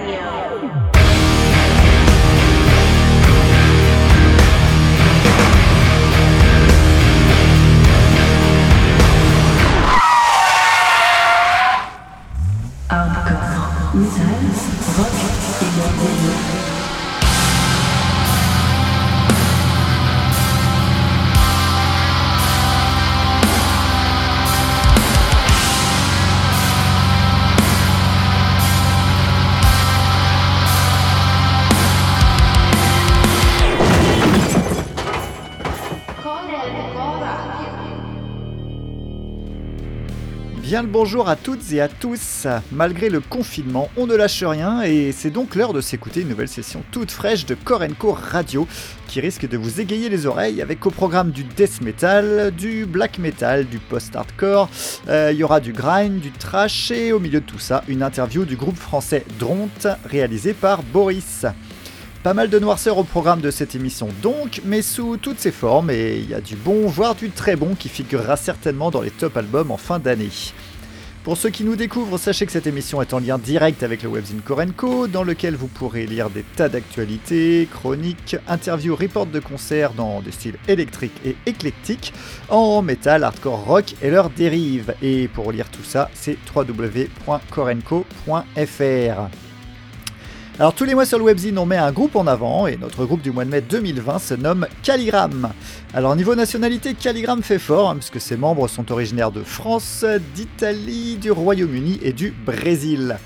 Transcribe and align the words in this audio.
Radio. 0.00 0.39
Bonjour 40.88 41.28
à 41.28 41.36
toutes 41.36 41.72
et 41.72 41.80
à 41.80 41.88
tous. 41.88 42.46
Malgré 42.72 43.10
le 43.10 43.20
confinement, 43.20 43.90
on 43.96 44.06
ne 44.06 44.14
lâche 44.14 44.42
rien 44.42 44.82
et 44.82 45.12
c'est 45.12 45.30
donc 45.30 45.54
l'heure 45.54 45.74
de 45.74 45.80
s'écouter 45.80 46.22
une 46.22 46.28
nouvelle 46.28 46.48
session 46.48 46.82
toute 46.90 47.10
fraîche 47.10 47.44
de 47.44 47.54
Korenko 47.54 48.12
Radio 48.12 48.66
qui 49.06 49.20
risque 49.20 49.46
de 49.46 49.58
vous 49.58 49.80
égayer 49.80 50.08
les 50.08 50.26
oreilles 50.26 50.62
avec 50.62 50.84
au 50.86 50.90
programme 50.90 51.32
du 51.32 51.44
death 51.44 51.82
metal, 51.82 52.52
du 52.56 52.86
black 52.86 53.18
metal, 53.18 53.66
du 53.66 53.78
post-hardcore, 53.78 54.70
euh, 55.08 55.30
il 55.32 55.38
y 55.38 55.44
aura 55.44 55.60
du 55.60 55.72
grind, 55.72 56.20
du 56.20 56.30
trash 56.30 56.90
et 56.90 57.12
au 57.12 57.20
milieu 57.20 57.40
de 57.40 57.46
tout 57.46 57.58
ça, 57.58 57.84
une 57.86 58.02
interview 58.02 58.44
du 58.44 58.56
groupe 58.56 58.78
français 58.78 59.24
Dront 59.38 59.68
réalisée 60.06 60.54
par 60.54 60.82
Boris. 60.82 61.44
Pas 62.22 62.34
mal 62.34 62.50
de 62.50 62.58
noirceur 62.58 62.98
au 62.98 63.04
programme 63.04 63.40
de 63.40 63.50
cette 63.50 63.74
émission 63.74 64.08
donc, 64.22 64.60
mais 64.64 64.82
sous 64.82 65.16
toutes 65.16 65.40
ses 65.40 65.52
formes, 65.52 65.90
et 65.90 66.16
il 66.18 66.28
y 66.28 66.34
a 66.34 66.40
du 66.40 66.54
bon, 66.54 66.86
voire 66.86 67.14
du 67.14 67.30
très 67.30 67.56
bon 67.56 67.74
qui 67.74 67.88
figurera 67.88 68.36
certainement 68.36 68.90
dans 68.90 69.00
les 69.00 69.10
top 69.10 69.36
albums 69.36 69.70
en 69.70 69.78
fin 69.78 69.98
d'année. 69.98 70.28
Pour 71.22 71.36
ceux 71.36 71.50
qui 71.50 71.64
nous 71.64 71.76
découvrent, 71.76 72.16
sachez 72.16 72.46
que 72.46 72.52
cette 72.52 72.66
émission 72.66 73.02
est 73.02 73.12
en 73.12 73.18
lien 73.18 73.36
direct 73.36 73.82
avec 73.82 74.02
le 74.02 74.08
webzine 74.08 74.40
Korenko, 74.40 75.06
dans 75.06 75.22
lequel 75.22 75.54
vous 75.54 75.66
pourrez 75.66 76.06
lire 76.06 76.30
des 76.30 76.42
tas 76.42 76.70
d'actualités, 76.70 77.68
chroniques, 77.70 78.36
interviews, 78.48 78.96
reports 78.96 79.26
de 79.26 79.38
concerts 79.38 79.92
dans 79.92 80.22
des 80.22 80.32
styles 80.32 80.56
électriques 80.66 81.20
et 81.26 81.36
éclectiques, 81.44 82.14
en 82.48 82.80
métal, 82.80 83.22
hardcore, 83.22 83.66
rock 83.66 83.96
et 84.00 84.08
leurs 84.08 84.30
dérives. 84.30 84.94
Et 85.02 85.28
pour 85.28 85.52
lire 85.52 85.68
tout 85.68 85.84
ça, 85.84 86.08
c'est 86.14 86.38
www.korenko.fr. 86.56 89.49
Alors 90.60 90.74
tous 90.74 90.84
les 90.84 90.94
mois 90.94 91.06
sur 91.06 91.16
le 91.16 91.24
webzine 91.24 91.56
on 91.56 91.64
met 91.64 91.78
un 91.78 91.90
groupe 91.90 92.16
en 92.16 92.26
avant 92.26 92.66
et 92.66 92.76
notre 92.76 93.06
groupe 93.06 93.22
du 93.22 93.30
mois 93.30 93.46
de 93.46 93.50
mai 93.50 93.62
2020 93.62 94.18
se 94.18 94.34
nomme 94.34 94.66
Calligram. 94.82 95.54
Alors 95.94 96.14
niveau 96.14 96.34
nationalité, 96.34 96.92
Calligram 96.92 97.42
fait 97.42 97.58
fort 97.58 97.88
hein, 97.88 97.94
puisque 97.94 98.20
ses 98.20 98.36
membres 98.36 98.68
sont 98.68 98.92
originaires 98.92 99.32
de 99.32 99.42
France, 99.42 100.04
d'Italie, 100.34 101.16
du 101.16 101.30
Royaume-Uni 101.30 102.00
et 102.02 102.12
du 102.12 102.34
Brésil. 102.44 103.16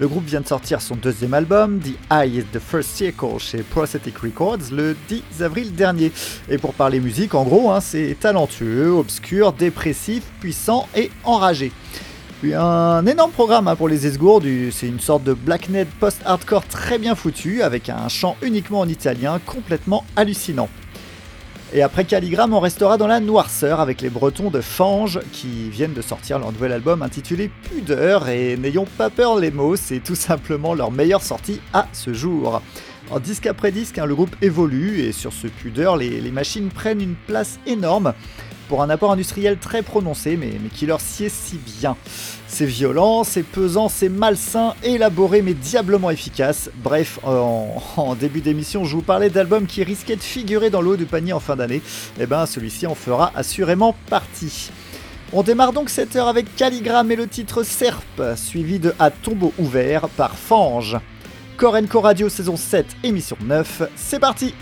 Le 0.00 0.08
groupe 0.08 0.24
vient 0.24 0.40
de 0.40 0.46
sortir 0.46 0.80
son 0.80 0.96
deuxième 0.96 1.34
album, 1.34 1.78
The 1.78 1.98
Eye 2.10 2.38
is 2.38 2.44
the 2.52 2.58
First 2.58 2.96
Circle, 2.96 3.38
chez 3.38 3.58
Prosthetic 3.58 4.16
Records, 4.16 4.70
le 4.72 4.96
10 5.08 5.42
avril 5.42 5.74
dernier. 5.74 6.10
Et 6.48 6.56
pour 6.56 6.72
parler 6.72 7.00
musique, 7.00 7.34
en 7.34 7.44
gros, 7.44 7.70
hein, 7.70 7.80
c'est 7.82 8.16
talentueux, 8.18 8.92
obscur, 8.92 9.52
dépressif, 9.52 10.22
puissant 10.40 10.88
et 10.96 11.10
enragé. 11.24 11.70
Puis 12.40 12.54
un 12.54 13.04
énorme 13.04 13.32
programme 13.32 13.66
hein, 13.66 13.74
pour 13.74 13.88
les 13.88 14.06
Esgourdes, 14.06 14.46
c'est 14.70 14.86
une 14.86 15.00
sorte 15.00 15.24
de 15.24 15.32
blacknet 15.32 15.84
post-hardcore 15.98 16.64
très 16.66 16.96
bien 16.96 17.16
foutu, 17.16 17.62
avec 17.62 17.88
un 17.88 18.08
chant 18.08 18.36
uniquement 18.42 18.78
en 18.78 18.88
italien, 18.88 19.40
complètement 19.44 20.04
hallucinant. 20.14 20.68
Et 21.72 21.82
après 21.82 22.04
Calligram, 22.04 22.54
on 22.54 22.60
restera 22.60 22.96
dans 22.96 23.08
la 23.08 23.18
noirceur 23.18 23.80
avec 23.80 24.00
les 24.02 24.08
Bretons 24.08 24.50
de 24.50 24.60
Fange 24.60 25.18
qui 25.32 25.68
viennent 25.68 25.94
de 25.94 26.00
sortir 26.00 26.38
leur 26.38 26.52
nouvel 26.52 26.70
album 26.70 27.02
intitulé 27.02 27.50
Pudeur. 27.64 28.28
Et 28.28 28.56
n'ayons 28.56 28.86
pas 28.96 29.10
peur 29.10 29.36
les 29.36 29.50
mots, 29.50 29.74
c'est 29.74 29.98
tout 29.98 30.14
simplement 30.14 30.74
leur 30.74 30.92
meilleure 30.92 31.22
sortie 31.22 31.60
à 31.72 31.88
ce 31.92 32.14
jour. 32.14 32.62
En 33.10 33.18
disque 33.18 33.46
après 33.46 33.72
disque, 33.72 33.98
hein, 33.98 34.06
le 34.06 34.14
groupe 34.14 34.36
évolue 34.42 35.00
et 35.00 35.10
sur 35.10 35.32
ce 35.32 35.48
Pudeur, 35.48 35.96
les 35.96 36.30
machines 36.30 36.68
prennent 36.68 37.00
une 37.00 37.16
place 37.26 37.58
énorme 37.66 38.14
pour 38.68 38.82
un 38.82 38.90
apport 38.90 39.12
industriel 39.12 39.56
très 39.58 39.82
prononcé, 39.82 40.36
mais, 40.36 40.52
qui 40.74 40.86
leur 40.86 41.00
sied 41.00 41.28
si 41.28 41.56
bien. 41.56 41.96
C'est 42.46 42.66
violent, 42.66 43.24
c'est 43.24 43.42
pesant, 43.42 43.88
c'est 43.88 44.08
malsain, 44.08 44.74
élaboré 44.82 45.42
mais 45.42 45.54
diablement 45.54 46.10
efficace. 46.10 46.70
Bref, 46.82 47.18
en, 47.24 48.14
début 48.18 48.40
d'émission, 48.40 48.84
je 48.84 48.94
vous 48.94 49.02
parlais 49.02 49.30
d'albums 49.30 49.66
qui 49.66 49.82
risquaient 49.82 50.16
de 50.16 50.22
figurer 50.22 50.70
dans 50.70 50.80
l'eau 50.80 50.96
du 50.96 51.06
panier 51.06 51.32
en 51.32 51.40
fin 51.40 51.56
d'année. 51.56 51.82
Eh 52.20 52.26
ben 52.26 52.46
celui-ci 52.46 52.86
en 52.86 52.94
fera 52.94 53.32
assurément 53.34 53.94
partie. 54.08 54.70
On 55.32 55.42
démarre 55.42 55.72
donc 55.72 55.90
cette 55.90 56.16
heure 56.16 56.28
avec 56.28 56.54
Calligram 56.56 57.10
et 57.10 57.16
le 57.16 57.26
titre 57.26 57.62
Serp, 57.62 58.36
suivi 58.36 58.78
de 58.78 58.94
À 58.98 59.10
tombeau 59.10 59.52
ouvert 59.58 60.08
par 60.08 60.34
Fange. 60.36 60.96
Corenco 61.58 62.00
Radio 62.00 62.28
saison 62.28 62.56
7, 62.56 62.86
émission 63.02 63.36
9, 63.42 63.82
c'est 63.96 64.20
parti 64.20 64.54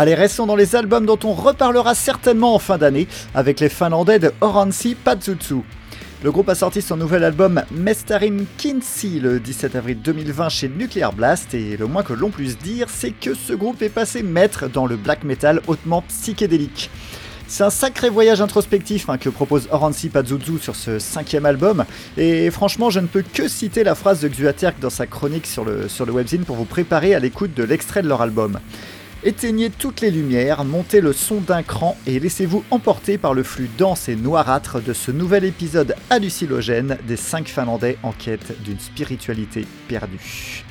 Allez, 0.00 0.14
restons 0.14 0.46
dans 0.46 0.56
les 0.56 0.76
albums 0.76 1.04
dont 1.04 1.18
on 1.24 1.34
reparlera 1.34 1.94
certainement 1.94 2.54
en 2.54 2.58
fin 2.58 2.78
d'année 2.78 3.06
avec 3.34 3.60
les 3.60 3.68
Finlandais 3.68 4.18
de 4.18 4.32
Oransi 4.40 4.94
Patsutsu. 4.94 5.56
Le 6.24 6.32
groupe 6.32 6.48
a 6.48 6.54
sorti 6.54 6.80
son 6.80 6.96
nouvel 6.96 7.22
album 7.22 7.62
Mestarin 7.70 8.44
Kinsey 8.56 9.20
le 9.20 9.40
17 9.40 9.76
avril 9.76 10.00
2020 10.00 10.48
chez 10.48 10.70
Nuclear 10.70 11.12
Blast 11.12 11.52
et 11.52 11.76
le 11.76 11.86
moins 11.86 12.02
que 12.02 12.14
l'on 12.14 12.30
puisse 12.30 12.56
dire 12.56 12.86
c'est 12.88 13.10
que 13.10 13.34
ce 13.34 13.52
groupe 13.52 13.82
est 13.82 13.90
passé 13.90 14.22
maître 14.22 14.70
dans 14.70 14.86
le 14.86 14.96
black 14.96 15.22
metal 15.22 15.60
hautement 15.66 16.00
psychédélique. 16.08 16.88
C'est 17.46 17.64
un 17.64 17.68
sacré 17.68 18.08
voyage 18.08 18.40
introspectif 18.40 19.10
hein, 19.10 19.18
que 19.18 19.28
propose 19.28 19.68
Oransi 19.70 20.08
Pazuzu 20.08 20.58
sur 20.62 20.76
ce 20.76 20.98
cinquième 20.98 21.44
album, 21.44 21.84
et 22.16 22.50
franchement 22.50 22.88
je 22.88 23.00
ne 23.00 23.06
peux 23.06 23.22
que 23.22 23.48
citer 23.48 23.84
la 23.84 23.94
phrase 23.94 24.20
de 24.20 24.28
Xuaterk 24.28 24.80
dans 24.80 24.88
sa 24.88 25.06
chronique 25.06 25.46
sur 25.46 25.66
le, 25.66 25.88
sur 25.88 26.06
le 26.06 26.12
webzine 26.12 26.44
pour 26.44 26.56
vous 26.56 26.64
préparer 26.64 27.14
à 27.14 27.18
l'écoute 27.18 27.52
de 27.52 27.64
l'extrait 27.64 28.00
de 28.00 28.08
leur 28.08 28.22
album. 28.22 28.60
Éteignez 29.22 29.68
toutes 29.68 30.00
les 30.00 30.10
lumières, 30.10 30.64
montez 30.64 31.02
le 31.02 31.12
son 31.12 31.42
d'un 31.42 31.62
cran 31.62 31.94
et 32.06 32.18
laissez-vous 32.18 32.64
emporter 32.70 33.18
par 33.18 33.34
le 33.34 33.42
flux 33.42 33.68
dense 33.76 34.08
et 34.08 34.16
noirâtre 34.16 34.80
de 34.80 34.94
ce 34.94 35.10
nouvel 35.10 35.44
épisode 35.44 35.94
hallucinogène 36.08 36.96
des 37.06 37.16
5 37.16 37.48
Finlandais 37.48 37.98
en 38.02 38.12
quête 38.12 38.62
d'une 38.62 38.80
spiritualité 38.80 39.66
perdue. 39.88 40.64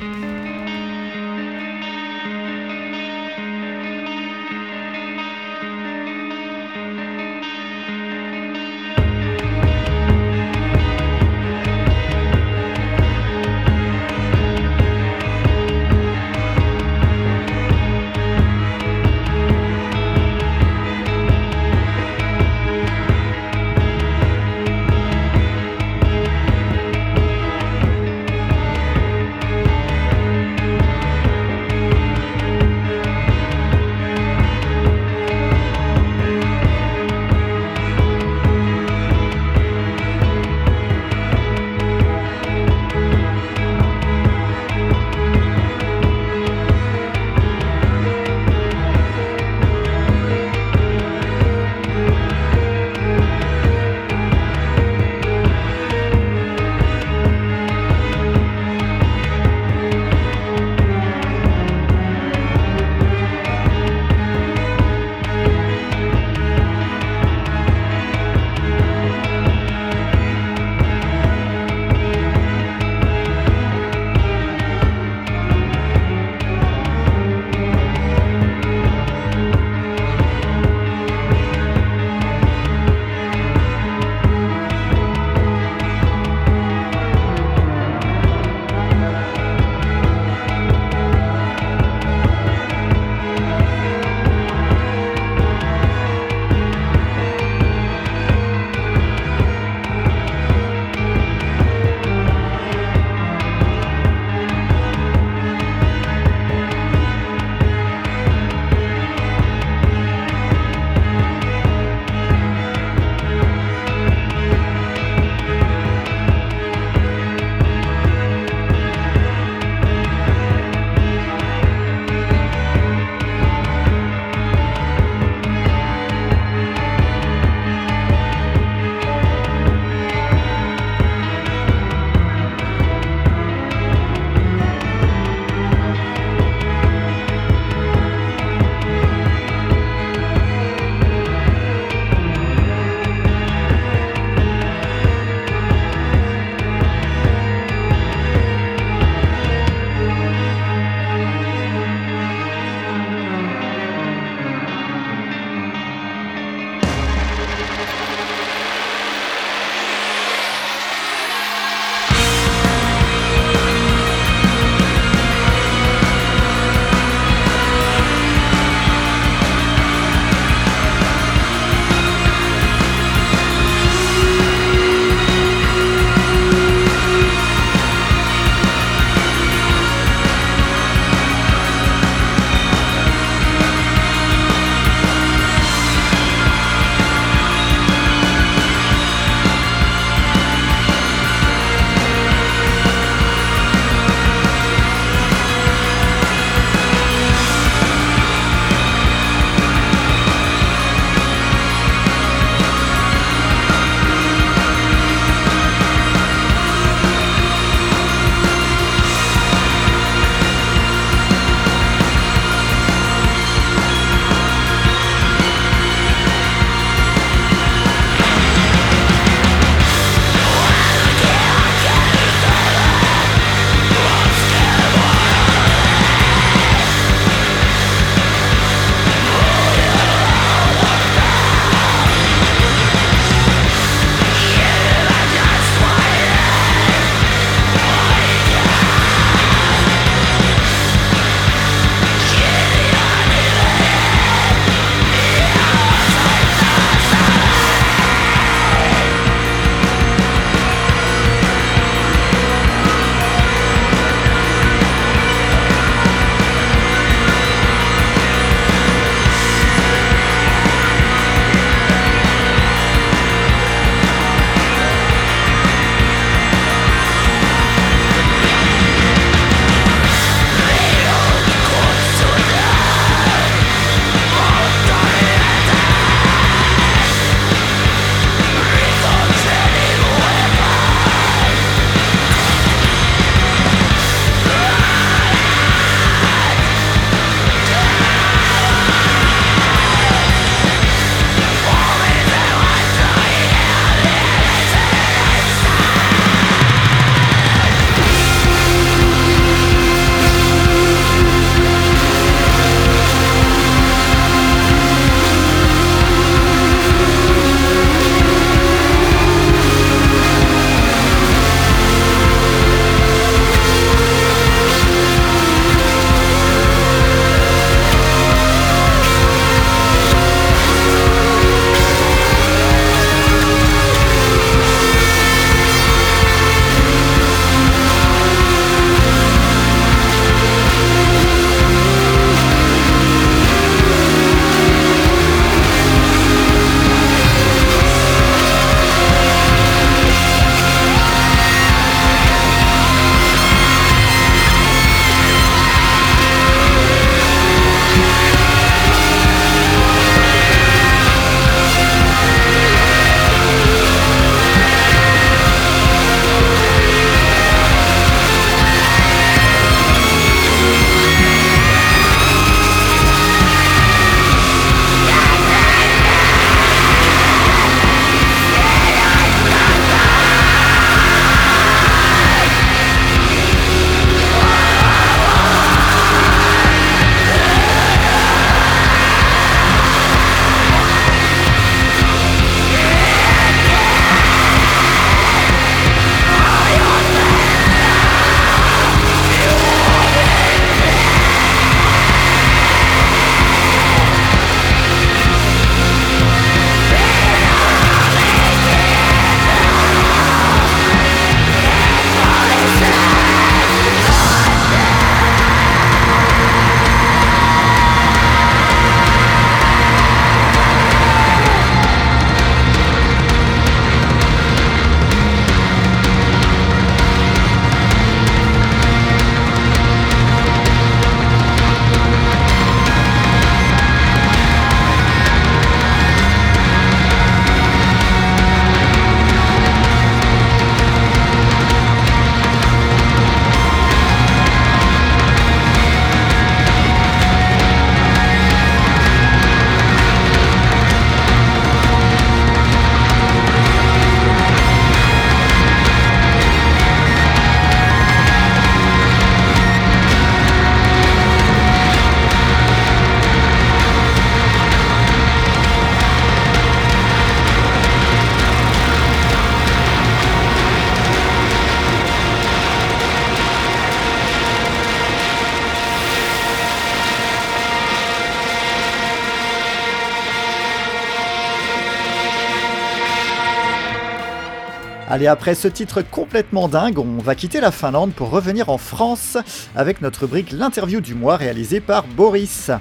Allez, 475.19 475.27
après 475.27 475.53
ce 475.53 475.67
titre 475.67 476.01
complètement 476.01 476.69
dingue, 476.69 476.97
on 476.97 477.17
va 477.17 477.35
quitter 477.35 477.59
la 477.59 477.71
Finlande 477.71 478.13
pour 478.13 478.29
revenir 478.29 478.69
en 478.69 478.77
France 478.77 479.37
avec 479.75 480.01
notre 480.01 480.21
rubrique 480.21 480.53
L'interview 480.53 481.01
du 481.01 481.13
mois 481.13 481.35
réalisée 481.35 481.81
par 481.81 482.07
Boris. 482.07 482.71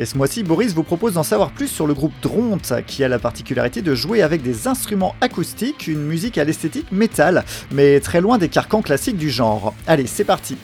Et 0.00 0.04
ce 0.04 0.18
mois-ci, 0.18 0.42
Boris 0.42 0.74
vous 0.74 0.82
propose 0.82 1.14
d'en 1.14 1.22
savoir 1.22 1.52
plus 1.52 1.68
sur 1.68 1.86
le 1.86 1.94
groupe 1.94 2.12
Dronte, 2.20 2.72
qui 2.88 3.04
a 3.04 3.08
la 3.08 3.20
particularité 3.20 3.82
de 3.82 3.94
jouer 3.94 4.22
avec 4.22 4.42
des 4.42 4.66
instruments 4.66 5.14
acoustiques, 5.20 5.86
une 5.86 6.02
musique 6.02 6.38
à 6.38 6.44
l'esthétique 6.44 6.90
métal, 6.90 7.44
mais 7.70 8.00
très 8.00 8.20
loin 8.20 8.36
des 8.36 8.48
carcans 8.48 8.82
classiques 8.82 9.16
du 9.16 9.30
genre. 9.30 9.72
Allez, 9.86 10.08
c'est 10.08 10.24
parti 10.24 10.56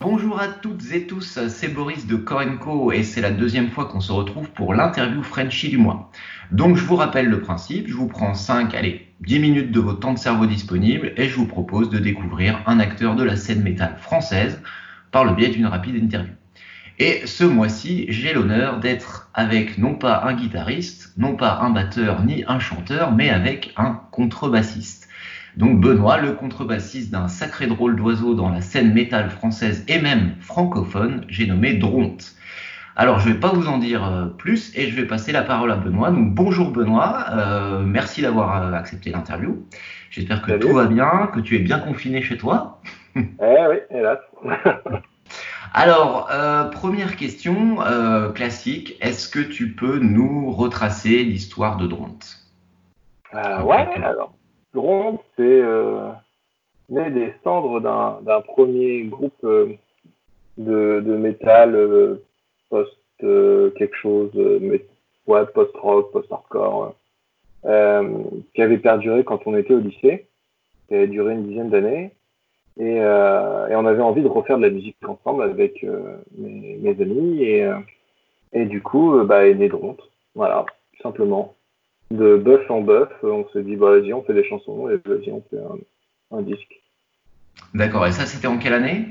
Bonjour 0.00 0.38
à 0.38 0.48
toutes 0.48 0.92
et 0.92 1.06
tous, 1.06 1.40
c'est 1.48 1.68
Boris 1.68 2.06
de 2.06 2.16
Korenko 2.16 2.92
et 2.92 3.02
c'est 3.02 3.22
la 3.22 3.30
deuxième 3.30 3.70
fois 3.70 3.86
qu'on 3.86 4.00
se 4.00 4.12
retrouve 4.12 4.50
pour 4.50 4.74
l'interview 4.74 5.22
Frenchy 5.22 5.70
du 5.70 5.78
mois. 5.78 6.10
Donc 6.52 6.76
je 6.76 6.84
vous 6.84 6.96
rappelle 6.96 7.28
le 7.28 7.40
principe, 7.40 7.88
je 7.88 7.94
vous 7.94 8.06
prends 8.06 8.34
5, 8.34 8.74
allez, 8.74 9.13
10 9.26 9.38
minutes 9.38 9.72
de 9.72 9.80
votre 9.80 10.00
temps 10.00 10.12
de 10.12 10.18
cerveau 10.18 10.44
disponible 10.44 11.12
et 11.16 11.28
je 11.28 11.36
vous 11.36 11.46
propose 11.46 11.88
de 11.88 11.98
découvrir 11.98 12.60
un 12.66 12.78
acteur 12.78 13.16
de 13.16 13.24
la 13.24 13.36
scène 13.36 13.62
métal 13.62 13.96
française 13.96 14.60
par 15.12 15.24
le 15.24 15.34
biais 15.34 15.48
d'une 15.48 15.66
rapide 15.66 15.96
interview. 15.96 16.34
Et 16.98 17.26
ce 17.26 17.44
mois-ci, 17.44 18.04
j'ai 18.10 18.34
l'honneur 18.34 18.80
d'être 18.80 19.30
avec 19.32 19.78
non 19.78 19.94
pas 19.94 20.24
un 20.24 20.34
guitariste, 20.34 21.12
non 21.16 21.36
pas 21.36 21.60
un 21.62 21.70
batteur 21.70 22.22
ni 22.22 22.44
un 22.46 22.58
chanteur, 22.58 23.12
mais 23.12 23.30
avec 23.30 23.72
un 23.76 24.00
contrebassiste. 24.10 25.08
Donc 25.56 25.80
Benoît, 25.80 26.18
le 26.18 26.32
contrebassiste 26.32 27.10
d'un 27.10 27.28
sacré 27.28 27.66
drôle 27.66 27.96
d'oiseau 27.96 28.34
dans 28.34 28.50
la 28.50 28.60
scène 28.60 28.92
métal 28.92 29.30
française 29.30 29.84
et 29.88 30.00
même 30.00 30.34
francophone, 30.40 31.24
j'ai 31.28 31.46
nommé 31.46 31.74
Dronte. 31.74 32.34
Alors 32.96 33.18
je 33.18 33.28
ne 33.28 33.34
vais 33.34 33.40
pas 33.40 33.48
vous 33.48 33.66
en 33.66 33.78
dire 33.78 34.04
euh, 34.04 34.26
plus 34.26 34.76
et 34.78 34.88
je 34.88 34.94
vais 34.94 35.06
passer 35.06 35.32
la 35.32 35.42
parole 35.42 35.72
à 35.72 35.76
Benoît. 35.76 36.12
Donc 36.12 36.32
bonjour 36.32 36.70
Benoît, 36.70 37.26
euh, 37.32 37.80
merci 37.80 38.22
d'avoir 38.22 38.62
euh, 38.62 38.72
accepté 38.72 39.10
l'interview. 39.10 39.66
J'espère 40.10 40.42
que 40.42 40.52
tout 40.52 40.72
va 40.72 40.86
bien, 40.86 41.28
que 41.34 41.40
tu 41.40 41.56
es 41.56 41.58
bien 41.58 41.80
confiné 41.80 42.22
chez 42.22 42.36
toi. 42.36 42.80
Eh 43.16 43.66
oui, 43.70 43.76
hélas. 43.90 44.18
Alors, 45.72 46.28
première 46.72 47.14
question 47.14 47.78
classique, 48.34 48.96
est-ce 49.00 49.28
que 49.28 49.38
tu 49.38 49.70
peux 49.72 49.98
nous 49.98 50.50
retracer 50.50 51.22
l'histoire 51.22 51.76
de 51.76 51.86
Dronte? 51.86 52.38
Ouais, 53.32 53.86
alors, 54.02 54.34
Dronte, 54.72 55.20
c'est 55.36 55.62
né 56.90 57.10
des 57.10 57.34
cendres 57.44 57.80
d'un 57.80 58.40
premier 58.40 59.04
groupe 59.04 59.42
de, 59.42 59.78
de 60.58 61.16
métal 61.16 62.18
post 62.74 62.96
quelque 63.78 63.96
chose, 63.96 64.30
ouais, 65.26 65.46
post-rock, 65.54 66.12
post-hardcore, 66.12 66.94
qui 67.62 68.62
avait 68.62 68.78
perduré 68.78 69.24
quand 69.24 69.46
on 69.46 69.56
était 69.56 69.74
au 69.74 69.80
lycée, 69.80 70.26
qui 70.88 70.94
avait 70.94 71.06
duré 71.06 71.34
une 71.34 71.46
dizaine 71.46 71.70
d'années. 71.70 72.12
Et, 72.78 73.00
euh, 73.00 73.68
et, 73.68 73.76
on 73.76 73.86
avait 73.86 74.02
envie 74.02 74.22
de 74.22 74.28
refaire 74.28 74.56
de 74.56 74.62
la 74.62 74.70
musique 74.70 74.96
ensemble 75.06 75.44
avec 75.44 75.84
euh, 75.84 76.16
mes, 76.36 76.76
mes, 76.80 77.00
amis. 77.00 77.42
Et, 77.42 77.64
euh, 77.64 77.78
et 78.52 78.64
du 78.64 78.82
coup, 78.82 79.16
euh, 79.16 79.24
bah, 79.24 79.46
est 79.46 79.54
né 79.54 79.68
Dronte. 79.68 80.02
Voilà, 80.34 80.64
tout 80.96 81.02
simplement. 81.02 81.54
De 82.10 82.36
bœuf 82.36 82.68
en 82.70 82.80
bœuf, 82.80 83.10
on 83.22 83.46
se 83.52 83.58
dit, 83.60 83.76
bah, 83.76 83.90
vas-y, 83.90 84.12
on 84.12 84.22
fait 84.22 84.34
des 84.34 84.44
chansons 84.44 84.90
et 84.90 84.96
vas-y, 85.08 85.30
on 85.30 85.42
fait 85.50 85.58
un, 85.58 86.36
un 86.36 86.42
disque. 86.42 86.80
D'accord, 87.74 88.06
et 88.06 88.12
ça, 88.12 88.26
c'était 88.26 88.48
en 88.48 88.58
quelle 88.58 88.74
année? 88.74 89.06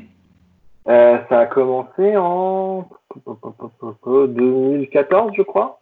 Euh, 0.87 1.17
Ça 1.29 1.39
a 1.39 1.45
commencé 1.45 2.17
en 2.17 2.87
2014, 4.27 5.33
je 5.35 5.41
crois. 5.41 5.79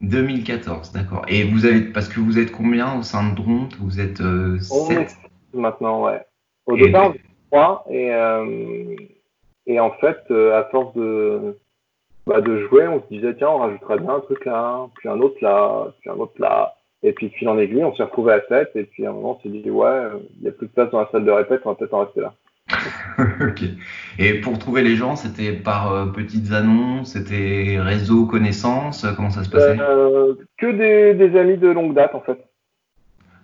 2014, 0.00 0.92
d'accord. 0.92 1.24
Et 1.28 1.44
vous 1.44 1.66
avez, 1.66 1.80
parce 1.80 2.08
que 2.08 2.20
vous 2.20 2.38
êtes 2.38 2.52
combien 2.52 2.98
au 2.98 3.02
sein 3.02 3.30
de 3.30 3.36
Dronte? 3.36 3.76
Vous 3.80 4.00
êtes 4.00 4.22
7 4.60 5.16
Maintenant, 5.54 6.04
ouais. 6.04 6.20
Au 6.66 6.76
départ, 6.76 7.10
on 7.10 7.14
trois 7.50 7.84
et, 7.90 8.12
euh, 8.12 8.96
et 9.66 9.80
en 9.80 9.90
fait, 9.92 10.18
euh, 10.30 10.58
à 10.58 10.64
force 10.64 10.94
de, 10.94 11.56
bah, 12.26 12.40
de 12.40 12.66
jouer, 12.66 12.88
on 12.88 13.02
se 13.02 13.08
disait 13.08 13.34
tiens, 13.34 13.50
on 13.50 13.58
rajoutera 13.58 13.98
bien 13.98 14.14
un 14.14 14.20
truc 14.20 14.44
là, 14.44 14.86
puis 14.96 15.08
un 15.08 15.20
autre 15.20 15.36
là, 15.40 15.92
puis 16.00 16.10
un 16.10 16.14
autre 16.14 16.34
là. 16.38 16.74
Et 17.02 17.12
puis, 17.12 17.28
de 17.28 17.34
fil 17.34 17.48
en 17.50 17.58
aiguille, 17.58 17.84
on 17.84 17.94
s'est 17.94 18.02
retrouvé 18.02 18.32
à 18.32 18.40
7 18.48 18.70
et 18.76 18.84
puis 18.84 19.04
à 19.04 19.10
un 19.10 19.12
moment, 19.12 19.38
on 19.38 19.42
s'est 19.42 19.50
dit 19.50 19.70
ouais, 19.70 20.08
il 20.36 20.42
n'y 20.42 20.48
a 20.48 20.52
plus 20.52 20.66
de 20.66 20.72
place 20.72 20.90
dans 20.90 21.00
la 21.00 21.08
salle 21.12 21.24
de 21.24 21.30
répète, 21.30 21.60
on 21.64 21.70
va 21.70 21.74
peut-être 21.74 21.94
en 21.94 22.04
rester 22.04 22.22
là. 22.22 22.34
ok. 23.40 23.62
Et 24.18 24.34
pour 24.40 24.58
trouver 24.58 24.82
les 24.82 24.96
gens, 24.96 25.16
c'était 25.16 25.52
par 25.52 25.92
euh, 25.92 26.06
petites 26.06 26.52
annonces, 26.52 27.12
c'était 27.12 27.78
réseau, 27.80 28.26
connaissances, 28.26 29.06
comment 29.16 29.30
ça 29.30 29.44
se 29.44 29.50
passait? 29.50 29.76
Euh, 29.80 30.34
Que 30.58 30.70
des, 30.70 31.14
des 31.14 31.38
amis 31.38 31.56
de 31.56 31.68
longue 31.68 31.94
date 31.94 32.14
en 32.14 32.20
fait. 32.20 32.38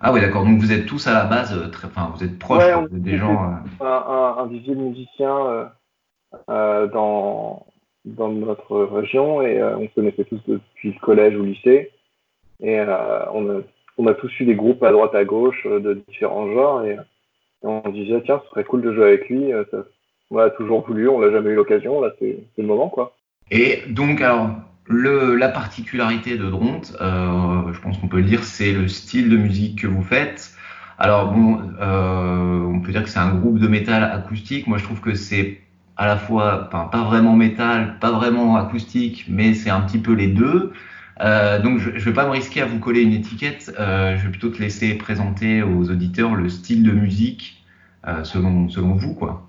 Ah 0.03 0.11
oui, 0.11 0.19
d'accord. 0.19 0.43
Donc 0.45 0.59
vous 0.59 0.71
êtes 0.71 0.87
tous 0.87 1.05
à 1.07 1.13
la 1.13 1.25
base, 1.25 1.55
euh, 1.55 1.69
très, 1.69 1.87
enfin 1.87 2.11
vous 2.15 2.23
êtes 2.23 2.39
proches 2.39 2.63
ouais, 2.63 2.87
des 2.91 3.17
gens. 3.17 3.37
Un, 3.39 3.63
un, 3.81 4.49
euh, 5.19 5.65
euh, 6.49 6.87
dans 6.87 7.65
dans 8.05 8.29
notre 8.29 8.77
région 8.77 9.43
et 9.43 9.61
on 9.61 9.87
se 9.87 9.93
connaissait 9.93 10.23
tous 10.23 10.41
depuis 10.47 10.93
le 10.93 10.99
collège 11.01 11.35
ou 11.35 11.43
le 11.43 11.49
lycée 11.49 11.91
et 12.59 12.79
on 12.79 13.49
a 13.49 13.61
on 13.99 14.07
a 14.07 14.13
tous 14.15 14.31
eu 14.39 14.45
des 14.45 14.55
groupes 14.55 14.81
à 14.81 14.91
droite 14.91 15.13
à 15.13 15.23
gauche 15.23 15.67
de 15.67 16.01
différents 16.07 16.51
genres 16.51 16.83
et, 16.83 16.97
on 17.63 17.89
disait 17.89 18.21
tiens 18.25 18.41
ce 18.43 18.49
serait 18.49 18.63
cool 18.63 18.81
de 18.81 18.93
jouer 18.93 19.05
avec 19.05 19.29
lui. 19.29 19.51
Ça, 19.71 19.77
on 20.29 20.37
l'a 20.37 20.49
toujours 20.49 20.85
voulu, 20.85 21.07
on 21.09 21.19
l'a 21.19 21.31
jamais 21.31 21.51
eu 21.51 21.55
l'occasion. 21.55 22.01
Là 22.01 22.11
c'est 22.19 22.37
le 22.57 22.63
moment 22.63 22.89
quoi. 22.89 23.15
Et 23.49 23.81
donc 23.89 24.21
alors 24.21 24.49
le, 24.87 25.35
la 25.35 25.49
particularité 25.49 26.37
de 26.37 26.49
Dronte, 26.49 26.93
euh, 27.01 27.71
je 27.71 27.79
pense 27.79 27.97
qu'on 27.97 28.07
peut 28.07 28.17
le 28.17 28.23
dire, 28.23 28.43
c'est 28.43 28.73
le 28.73 28.87
style 28.87 29.29
de 29.29 29.37
musique 29.37 29.81
que 29.81 29.87
vous 29.87 30.03
faites. 30.03 30.53
Alors 30.97 31.31
bon, 31.31 31.59
euh, 31.79 32.59
on 32.59 32.79
peut 32.81 32.91
dire 32.91 33.03
que 33.03 33.09
c'est 33.09 33.19
un 33.19 33.33
groupe 33.33 33.59
de 33.59 33.67
métal 33.67 34.03
acoustique. 34.03 34.67
Moi, 34.67 34.77
je 34.77 34.83
trouve 34.83 35.01
que 35.01 35.15
c'est 35.15 35.61
à 35.97 36.07
la 36.07 36.17
fois, 36.17 36.69
pas 36.69 37.03
vraiment 37.03 37.35
métal, 37.35 37.97
pas 37.99 38.11
vraiment 38.11 38.55
acoustique, 38.55 39.25
mais 39.29 39.53
c'est 39.53 39.69
un 39.69 39.81
petit 39.81 39.99
peu 39.99 40.13
les 40.13 40.27
deux. 40.27 40.73
Euh, 41.23 41.59
donc, 41.59 41.79
je 41.79 41.91
ne 41.91 41.99
vais 41.99 42.13
pas 42.13 42.25
me 42.25 42.31
risquer 42.31 42.61
à 42.61 42.65
vous 42.65 42.79
coller 42.79 43.01
une 43.01 43.13
étiquette. 43.13 43.71
Euh, 43.79 44.15
je 44.17 44.25
vais 44.25 44.31
plutôt 44.31 44.49
te 44.49 44.61
laisser 44.61 44.95
présenter 44.95 45.61
aux 45.61 45.91
auditeurs 45.91 46.35
le 46.35 46.49
style 46.49 46.83
de 46.83 46.91
musique 46.91 47.63
euh, 48.07 48.23
selon, 48.23 48.69
selon 48.69 48.95
vous, 48.95 49.13
quoi. 49.13 49.43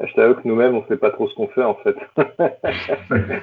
Je 0.00 0.12
t'avoue 0.14 0.34
que 0.34 0.46
nous-mêmes, 0.46 0.74
on 0.74 0.82
ne 0.82 0.86
sait 0.86 0.96
pas 0.96 1.10
trop 1.10 1.28
ce 1.28 1.34
qu'on 1.34 1.48
fait, 1.48 1.64
en 1.64 1.74
fait. 1.76 1.96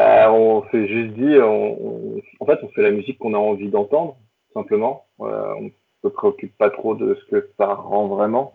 On 0.00 0.62
s'est 0.70 0.86
juste 0.86 1.14
dit, 1.14 1.38
on, 1.40 2.16
on, 2.16 2.20
en 2.38 2.46
fait, 2.46 2.60
on 2.62 2.68
fait 2.68 2.82
la 2.82 2.92
musique 2.92 3.18
qu'on 3.18 3.34
a 3.34 3.38
envie 3.38 3.68
d'entendre, 3.68 4.16
simplement. 4.54 5.06
On 5.18 5.70
se 6.04 6.08
préoccupe 6.08 6.56
pas 6.56 6.70
trop 6.70 6.94
de 6.94 7.16
ce 7.16 7.34
que 7.34 7.48
ça 7.58 7.74
rend 7.74 8.06
vraiment. 8.06 8.54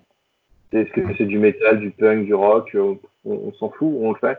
Est-ce 0.71 0.89
que 0.91 1.01
c'est 1.17 1.25
du 1.25 1.39
métal, 1.39 1.79
du 1.79 1.91
punk, 1.91 2.25
du 2.25 2.33
rock 2.33 2.71
On, 2.75 2.97
on 3.25 3.51
s'en 3.53 3.69
fout, 3.71 3.93
on 3.99 4.13
le 4.13 4.17
fait. 4.19 4.37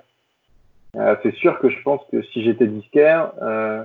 Euh, 0.96 1.16
c'est 1.22 1.35
sûr 1.35 1.59
que 1.59 1.68
je 1.68 1.83
pense 1.83 2.00
que 2.11 2.22
si 2.22 2.44
j'étais 2.44 2.66
disquaire, 2.66 3.33
euh, 3.42 3.83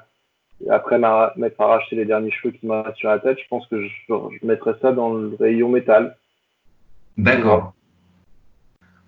après 0.69 0.99
m'être 0.99 1.59
arraché 1.59 1.95
les 1.95 2.05
derniers 2.05 2.31
cheveux 2.31 2.53
qui 2.53 2.67
m'ont 2.67 2.83
sur 2.95 3.09
la 3.09 3.19
tête, 3.19 3.39
je 3.39 3.47
pense 3.49 3.65
que 3.67 3.81
je, 3.81 3.89
je 4.09 4.45
mettrais 4.45 4.73
ça 4.81 4.91
dans 4.91 5.13
le 5.13 5.35
rayon 5.39 5.69
métal. 5.69 6.17
D'accord. 7.17 7.73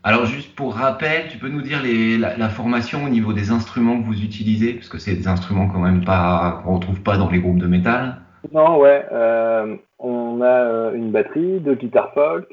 Alors 0.04 0.26
juste 0.26 0.56
pour 0.56 0.74
rappel, 0.74 1.28
tu 1.30 1.38
peux 1.38 1.50
nous 1.50 1.62
dire 1.62 1.82
les, 1.84 2.18
la, 2.18 2.36
la, 2.36 2.50
formation 2.50 3.04
au 3.04 3.10
niveau 3.10 3.34
des 3.34 3.52
instruments 3.52 4.02
que 4.02 4.06
vous 4.08 4.24
utilisez, 4.24 4.74
parce 4.74 4.90
que 4.90 4.98
c'est 4.98 5.14
des 5.14 5.28
instruments 5.28 5.68
quand 5.68 5.80
même 5.80 6.04
pas 6.04 6.62
qu'on 6.64 6.76
retrouve 6.76 7.02
pas 7.04 7.18
dans 7.18 7.30
les 7.30 7.40
groupes 7.40 7.60
de 7.60 7.68
métal. 7.68 8.18
Non, 8.52 8.80
ouais, 8.80 9.06
euh, 9.12 9.76
on 10.00 10.42
a 10.42 10.92
une 10.96 11.12
batterie, 11.12 11.60
deux 11.60 11.76
guitares 11.76 12.12
folk, 12.16 12.48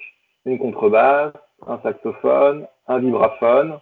une 0.44 0.58
contrebasse, 0.58 1.32
un 1.66 1.78
saxophone, 1.82 2.66
un 2.86 2.98
vibraphone 2.98 3.78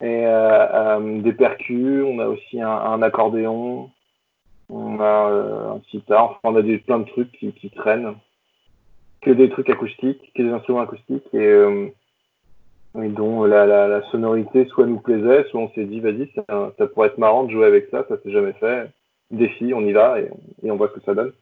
et 0.00 0.26
euh, 0.26 0.98
euh, 0.98 1.20
des 1.20 1.32
percus. 1.32 2.04
On 2.04 2.18
a 2.18 2.26
aussi 2.26 2.60
un, 2.60 3.02
accordéon, 3.02 3.90
on 4.68 5.00
a 5.00 5.30
euh, 5.30 5.70
un 5.72 5.80
sitar. 5.90 6.38
Enfin, 6.42 6.54
on 6.54 6.56
a 6.56 6.62
des, 6.62 6.78
plein 6.78 6.98
de 6.98 7.08
trucs 7.08 7.32
qui, 7.32 7.70
traînent, 7.70 8.14
que 9.22 9.30
des 9.30 9.48
trucs 9.50 9.70
acoustiques, 9.70 10.32
que 10.34 10.42
des 10.42 10.50
instruments 10.50 10.80
acoustiques 10.80 11.32
et 11.32 11.92
et 13.02 13.08
dont 13.08 13.44
la, 13.44 13.66
la, 13.66 14.02
sonorité 14.10 14.66
soit 14.66 14.86
nous 14.86 14.98
plaisait, 14.98 15.44
soit 15.50 15.60
on 15.60 15.70
s'est 15.74 15.84
dit 15.84 16.00
vas-y, 16.00 16.30
ça, 16.34 16.86
pourrait 16.86 17.08
être 17.08 17.18
marrant 17.18 17.44
de 17.44 17.50
jouer 17.50 17.66
avec 17.66 17.88
ça, 17.90 18.04
ça 18.08 18.16
s'est 18.22 18.32
jamais 18.32 18.54
fait. 18.54 18.90
Défi, 19.30 19.72
on 19.74 19.80
y 19.82 19.92
va 19.92 20.20
et, 20.20 20.30
on 20.70 20.76
voit 20.76 20.88
ce 20.88 20.98
que 20.98 21.04
ça 21.04 21.14
donne. 21.14 21.32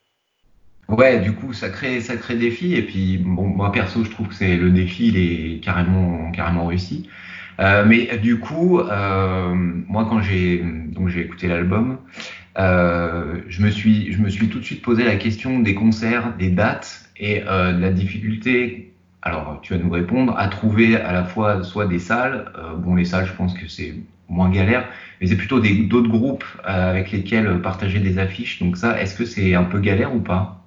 Ouais, 0.88 1.20
du 1.20 1.34
coup, 1.34 1.52
ça 1.52 1.70
crée, 1.70 2.00
ça 2.00 2.16
crée 2.16 2.36
défi. 2.36 2.74
Et 2.74 2.82
puis, 2.82 3.20
moi 3.24 3.72
perso, 3.72 4.04
je 4.04 4.10
trouve 4.10 4.28
que 4.28 4.34
c'est 4.34 4.56
le 4.56 4.70
défi, 4.70 5.08
il 5.08 5.16
est 5.16 5.60
carrément, 5.60 6.30
carrément 6.32 6.66
réussi. 6.66 7.08
Euh, 7.60 7.84
mais 7.86 8.18
du 8.18 8.40
coup, 8.40 8.80
euh, 8.80 9.54
moi, 9.54 10.06
quand 10.08 10.20
j'ai 10.20 10.58
donc 10.58 11.08
j'ai 11.08 11.20
écouté 11.20 11.48
l'album, 11.48 11.98
euh, 12.58 13.40
je 13.48 13.62
me 13.62 13.70
suis, 13.70 14.12
je 14.12 14.20
me 14.20 14.28
suis 14.28 14.48
tout 14.48 14.58
de 14.58 14.64
suite 14.64 14.82
posé 14.82 15.04
la 15.04 15.16
question 15.16 15.60
des 15.60 15.74
concerts, 15.74 16.36
des 16.36 16.50
dates 16.50 17.10
et 17.16 17.42
euh, 17.46 17.72
de 17.72 17.80
la 17.80 17.90
difficulté 17.90 18.90
alors, 19.26 19.58
tu 19.62 19.72
vas 19.72 19.82
nous 19.82 19.90
répondre 19.90 20.34
à 20.36 20.48
trouver 20.48 20.96
à 20.96 21.10
la 21.14 21.24
fois 21.24 21.62
soit 21.62 21.86
des 21.86 21.98
salles, 21.98 22.52
euh, 22.58 22.74
bon 22.74 22.94
les 22.94 23.06
salles 23.06 23.24
je 23.24 23.32
pense 23.32 23.54
que 23.54 23.66
c'est 23.68 23.94
moins 24.28 24.50
galère, 24.50 24.86
mais 25.18 25.26
c'est 25.26 25.36
plutôt 25.36 25.60
d'autres 25.60 26.10
groupes 26.10 26.44
avec 26.62 27.10
lesquels 27.10 27.62
partager 27.62 28.00
des 28.00 28.18
affiches. 28.18 28.60
Donc 28.60 28.76
ça, 28.76 29.00
est-ce 29.00 29.16
que 29.16 29.24
c'est 29.24 29.54
un 29.54 29.64
peu 29.64 29.80
galère 29.80 30.14
ou 30.14 30.20
pas? 30.20 30.60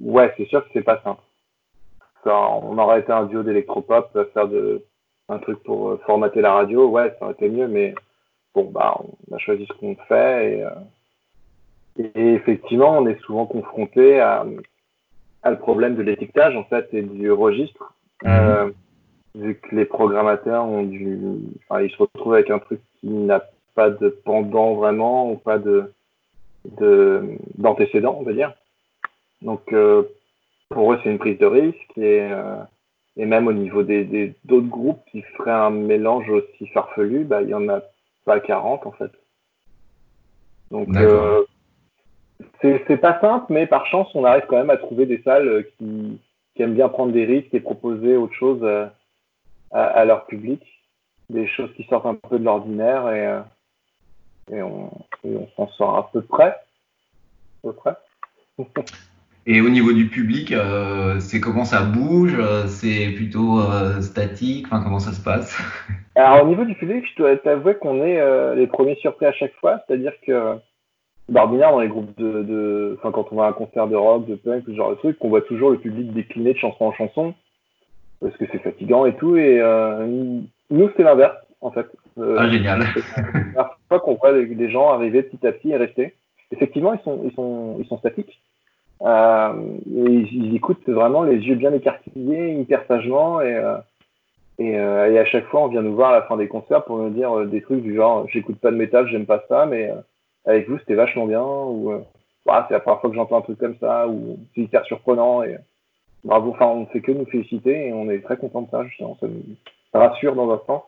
Ouais, 0.00 0.32
c'est 0.38 0.46
sûr 0.46 0.64
que 0.64 0.70
c'est 0.72 0.82
pas 0.82 1.00
simple. 1.04 1.20
Ça, 2.24 2.34
on 2.34 2.76
aurait 2.78 3.00
été 3.00 3.12
un 3.12 3.24
duo 3.24 3.42
d'électropop, 3.42 4.16
faire 4.34 4.48
de, 4.48 4.84
un 5.28 5.38
truc 5.38 5.62
pour 5.62 5.90
euh, 5.90 6.00
formater 6.06 6.40
la 6.40 6.52
radio, 6.52 6.88
ouais, 6.88 7.14
ça 7.18 7.24
aurait 7.24 7.34
été 7.34 7.48
mieux, 7.48 7.68
mais 7.68 7.94
bon, 8.54 8.64
bah, 8.64 8.98
on 9.00 9.34
a 9.34 9.38
choisi 9.38 9.66
ce 9.66 9.72
qu'on 9.74 9.96
fait 10.08 10.58
et, 10.58 10.64
euh, 10.64 12.10
et, 12.14 12.34
effectivement, 12.34 12.98
on 12.98 13.06
est 13.06 13.20
souvent 13.20 13.46
confronté 13.46 14.20
à, 14.20 14.44
à 15.42 15.50
le 15.50 15.58
problème 15.58 15.96
de 15.96 16.02
l'étiquetage, 16.02 16.56
en 16.56 16.64
fait, 16.64 16.88
et 16.92 17.02
du 17.02 17.30
registre. 17.30 17.94
Euh, 18.26 18.70
vu 19.34 19.54
que 19.54 19.74
les 19.74 19.84
programmateurs 19.84 20.64
ont 20.64 20.82
du, 20.82 21.18
enfin, 21.68 21.82
ils 21.82 21.90
se 21.90 21.96
retrouvent 21.96 22.34
avec 22.34 22.50
un 22.50 22.58
truc 22.58 22.80
qui 23.00 23.08
n'a 23.08 23.42
pas 23.74 23.90
de 23.90 24.08
pendant 24.24 24.74
vraiment 24.74 25.30
ou 25.30 25.36
pas 25.36 25.58
de 25.58 25.92
d'antécédent, 27.56 28.16
on 28.20 28.22
va 28.22 28.32
dire. 28.32 28.52
Donc 29.40 29.72
euh, 29.72 30.02
pour 30.70 30.92
eux, 30.92 31.00
c'est 31.02 31.10
une 31.10 31.18
prise 31.18 31.38
de 31.38 31.46
risque 31.46 31.98
et, 31.98 32.22
euh, 32.22 32.56
et 33.16 33.26
même 33.26 33.48
au 33.48 33.52
niveau 33.52 33.82
des 33.82 34.34
d'autres 34.44 34.68
groupes 34.68 35.02
qui 35.10 35.22
feraient 35.22 35.50
un 35.50 35.70
mélange 35.70 36.30
aussi 36.30 36.66
farfelu, 36.68 37.24
bah, 37.24 37.42
il 37.42 37.48
y 37.48 37.54
en 37.54 37.68
a 37.68 37.80
pas 38.24 38.40
40 38.40 38.86
en 38.86 38.92
fait. 38.92 39.10
Donc 40.70 40.88
euh, 40.96 41.44
c'est 42.62 43.00
pas 43.00 43.20
simple, 43.20 43.46
mais 43.52 43.66
par 43.66 43.86
chance, 43.86 44.08
on 44.14 44.24
arrive 44.24 44.44
quand 44.48 44.56
même 44.56 44.70
à 44.70 44.76
trouver 44.76 45.06
des 45.06 45.20
salles 45.22 45.66
qui, 45.76 46.20
qui 46.54 46.62
aiment 46.62 46.74
bien 46.74 46.88
prendre 46.88 47.12
des 47.12 47.24
risques 47.24 47.52
et 47.52 47.60
proposer 47.60 48.16
autre 48.16 48.34
chose 48.34 48.64
à, 49.72 49.84
à, 49.84 50.04
leur 50.04 50.26
public, 50.26 50.62
des 51.28 51.48
choses 51.48 51.72
qui 51.74 51.82
sortent 51.84 52.06
un 52.06 52.14
peu 52.14 52.38
de 52.38 52.44
l'ordinaire 52.44 53.10
et, 53.12 54.54
et 54.54 54.62
on, 54.62 54.90
on 55.24 55.48
s'en 55.56 55.68
sort 55.68 55.96
à 55.96 56.10
peu 56.12 56.22
près. 56.22 56.50
À 56.50 56.56
peu 57.64 57.72
près. 57.72 57.96
Et 59.46 59.60
au 59.60 59.70
niveau 59.70 59.92
du 59.92 60.06
public, 60.06 60.52
euh, 60.52 61.18
c'est 61.18 61.40
comment 61.40 61.64
ça 61.64 61.82
bouge 61.82 62.38
C'est 62.66 63.10
plutôt 63.16 63.60
euh, 63.60 64.00
statique 64.00 64.66
Enfin, 64.66 64.82
comment 64.82 64.98
ça 64.98 65.12
se 65.12 65.22
passe? 65.22 65.58
Alors, 66.14 66.44
au 66.44 66.48
niveau 66.48 66.64
du 66.64 66.74
public, 66.74 67.04
je 67.10 67.16
dois 67.16 67.36
t'avouer 67.36 67.74
qu'on 67.76 68.04
est 68.04 68.20
euh, 68.20 68.54
les 68.54 68.66
premiers 68.66 68.96
surpris 68.96 69.26
à 69.26 69.32
chaque 69.32 69.54
fois. 69.54 69.80
C'est-à-dire 69.86 70.12
que 70.26 70.56
d'ordinaire, 71.28 71.70
dans 71.70 71.80
les 71.80 71.88
groupes 71.88 72.16
de, 72.18 72.42
de, 72.42 72.98
Enfin, 72.98 73.12
quand 73.12 73.28
on 73.32 73.36
va 73.36 73.46
à 73.46 73.48
un 73.48 73.52
concert 73.52 73.86
de 73.86 73.96
rock, 73.96 74.26
de 74.26 74.34
punk, 74.34 74.64
ce 74.66 74.74
genre 74.74 74.90
de 74.90 74.96
truc, 74.96 75.16
on 75.20 75.28
voit 75.28 75.42
toujours 75.42 75.70
le 75.70 75.78
public 75.78 76.12
décliner 76.12 76.52
de 76.52 76.58
chanson 76.58 76.84
en 76.84 76.92
chanson. 76.92 77.34
Parce 78.20 78.36
que 78.36 78.44
c'est 78.52 78.58
fatigant 78.58 79.06
et 79.06 79.16
tout. 79.16 79.36
Et 79.36 79.58
nous, 80.70 80.90
c'est 80.96 81.02
l'inverse, 81.02 81.36
en 81.62 81.70
fait. 81.70 81.86
ah, 82.36 82.48
génial. 82.50 82.80
La 83.56 83.74
fois 83.88 84.00
qu'on 84.00 84.16
voit 84.16 84.34
des 84.34 84.70
gens 84.70 84.90
arriver 84.90 85.22
petit 85.22 85.46
à 85.46 85.52
petit 85.52 85.70
et 85.70 85.76
rester. 85.76 86.14
Effectivement, 86.52 86.92
ils 86.92 87.00
sont, 87.04 87.22
ils 87.24 87.32
sont, 87.32 87.76
ils 87.80 87.86
sont 87.86 87.98
statiques. 87.98 88.40
Euh, 89.02 89.78
ils, 89.86 90.54
écoutent 90.54 90.86
vraiment 90.88 91.22
les 91.22 91.38
yeux 91.38 91.54
bien 91.54 91.72
écarquillés, 91.72 92.54
hyper 92.54 92.84
sagement, 92.86 93.40
et, 93.40 93.54
euh, 93.54 93.76
et, 94.58 94.78
euh, 94.78 95.10
et, 95.10 95.18
à 95.18 95.24
chaque 95.24 95.46
fois, 95.46 95.62
on 95.62 95.68
vient 95.68 95.82
nous 95.82 95.94
voir 95.94 96.10
à 96.10 96.16
la 96.16 96.22
fin 96.22 96.36
des 96.36 96.48
concerts 96.48 96.84
pour 96.84 96.98
nous 96.98 97.10
dire 97.10 97.46
des 97.46 97.62
trucs 97.62 97.82
du 97.82 97.94
genre 97.94 98.26
j'écoute 98.28 98.58
pas 98.58 98.70
de 98.70 98.76
métal, 98.76 99.08
j'aime 99.08 99.26
pas 99.26 99.42
ça, 99.48 99.64
mais 99.64 99.90
avec 100.44 100.68
vous, 100.68 100.78
c'était 100.78 100.94
vachement 100.94 101.26
bien, 101.26 101.42
ou 101.42 101.92
bah, 102.44 102.66
c'est 102.68 102.74
la 102.74 102.80
première 102.80 103.00
fois 103.00 103.10
que 103.10 103.16
j'entends 103.16 103.38
un 103.38 103.42
truc 103.42 103.58
comme 103.58 103.76
ça, 103.80 104.06
ou 104.06 104.38
c'est 104.54 104.62
hyper 104.62 104.84
surprenant, 104.84 105.42
et 105.42 105.56
bravo, 106.24 106.50
enfin, 106.50 106.66
on 106.66 106.80
ne 106.80 106.86
fait 106.86 107.00
que 107.00 107.12
nous 107.12 107.26
féliciter, 107.26 107.88
et 107.88 107.92
on 107.94 108.10
est 108.10 108.20
très 108.20 108.36
content 108.36 108.62
de 108.62 108.70
ça, 108.70 108.84
justement, 108.84 109.16
ça 109.18 109.28
nous 109.28 109.42
rassure 109.94 110.34
dans 110.34 110.52
un 110.52 110.60
sens. 110.66 110.82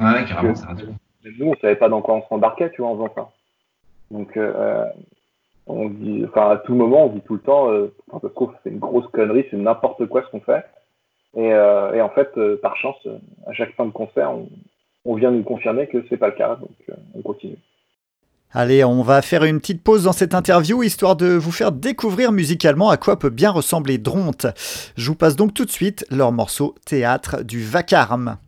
Ouais, 0.00 0.24
carrément, 0.28 0.54
ça 0.54 0.68
rassure. 0.68 0.92
Nous, 1.38 1.48
on 1.48 1.56
savait 1.56 1.76
pas 1.76 1.88
dans 1.88 2.02
quoi 2.02 2.14
on 2.14 2.22
s'embarquait, 2.28 2.70
tu 2.70 2.82
vois, 2.82 2.90
en 2.90 2.96
faisant 2.96 3.14
ça. 3.14 3.28
Donc, 4.10 4.36
euh, 4.36 4.84
on 5.68 5.88
dit, 5.90 6.24
enfin, 6.26 6.50
à 6.50 6.56
tout 6.56 6.74
moment, 6.74 7.06
on 7.06 7.08
dit 7.10 7.20
tout 7.20 7.34
le 7.34 7.40
temps, 7.40 7.70
euh, 7.70 7.92
enfin, 8.10 8.26
je 8.28 8.34
trouve 8.34 8.52
c'est 8.64 8.70
une 8.70 8.78
grosse 8.78 9.06
connerie, 9.08 9.46
c'est 9.50 9.56
n'importe 9.56 10.06
quoi 10.06 10.22
ce 10.22 10.30
qu'on 10.30 10.40
fait. 10.40 10.64
Et, 11.36 11.52
euh, 11.52 12.02
en 12.02 12.08
fait, 12.08 12.30
euh, 12.38 12.58
par 12.60 12.76
chance, 12.76 12.96
à 13.46 13.52
chaque 13.52 13.74
fin 13.74 13.84
de 13.84 13.90
concert, 13.90 14.32
on, 14.32 14.48
on 15.04 15.14
vient 15.14 15.30
nous 15.30 15.42
confirmer 15.42 15.86
que 15.86 16.04
c'est 16.08 16.16
pas 16.16 16.28
le 16.28 16.34
cas, 16.34 16.56
donc 16.56 16.70
on 17.14 17.22
continue. 17.22 17.58
Allez, 18.52 18.82
on 18.82 19.02
va 19.02 19.20
faire 19.20 19.44
une 19.44 19.60
petite 19.60 19.84
pause 19.84 20.04
dans 20.04 20.12
cette 20.12 20.34
interview 20.34 20.82
histoire 20.82 21.16
de 21.16 21.34
vous 21.34 21.52
faire 21.52 21.70
découvrir 21.70 22.32
musicalement 22.32 22.88
à 22.88 22.96
quoi 22.96 23.18
peut 23.18 23.28
bien 23.28 23.50
ressembler 23.50 23.98
Dronte. 23.98 24.46
Je 24.96 25.10
vous 25.10 25.16
passe 25.16 25.36
donc 25.36 25.52
tout 25.52 25.66
de 25.66 25.70
suite 25.70 26.06
leur 26.10 26.32
morceau 26.32 26.74
Théâtre 26.86 27.44
du 27.44 27.62
Vacarme. 27.62 28.38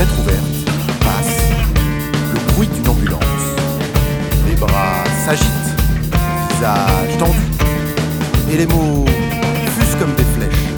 Fenêtre 0.00 0.18
ouverte, 0.20 0.44
passe 1.00 1.50
le 2.32 2.52
bruit 2.52 2.68
d'une 2.68 2.88
ambulance. 2.88 3.20
Les 4.48 4.56
bras 4.56 5.04
s'agitent, 5.26 5.74
visage 6.52 7.18
tendu, 7.18 7.38
et 8.50 8.56
les 8.56 8.66
mots 8.66 9.04
fusent 9.78 9.96
comme 9.98 10.14
des 10.14 10.24
flèches. 10.24 10.70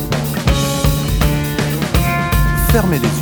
Fermez 2.73 2.99
les 2.99 3.22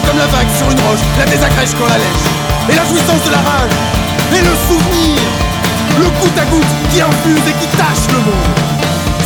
Comme 0.00 0.18
la 0.18 0.26
vague 0.26 0.50
sur 0.56 0.70
une 0.70 0.80
roche, 0.88 1.04
la 1.18 1.24
désagrège 1.24 1.72
quand 1.78 1.86
la 1.86 1.98
lèche. 1.98 2.26
Et 2.68 2.74
la 2.74 2.84
jouissance 2.84 3.22
de 3.24 3.30
la 3.30 3.38
rage, 3.38 3.76
et 4.34 4.42
le 4.42 4.54
souvenir, 4.68 5.20
le 5.98 6.08
goutte 6.20 6.38
à 6.38 6.44
goutte 6.46 6.74
qui 6.90 7.00
infuse 7.00 7.46
et 7.48 7.54
qui 7.60 7.68
tâche 7.76 8.06
le 8.12 8.18
monde. 8.18 8.52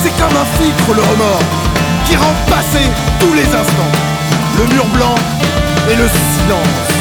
C'est 0.02 0.14
comme 0.20 0.36
un 0.36 0.48
filtre 0.58 0.94
le 0.94 1.02
remords, 1.02 1.48
qui 2.06 2.16
rend 2.16 2.34
passer 2.48 2.86
tous 3.18 3.34
les 3.34 3.46
instants. 3.46 3.92
Le 4.58 4.66
mur 4.74 4.84
blanc 4.86 5.14
et 5.90 5.96
le 5.96 6.08
silence. 6.08 6.99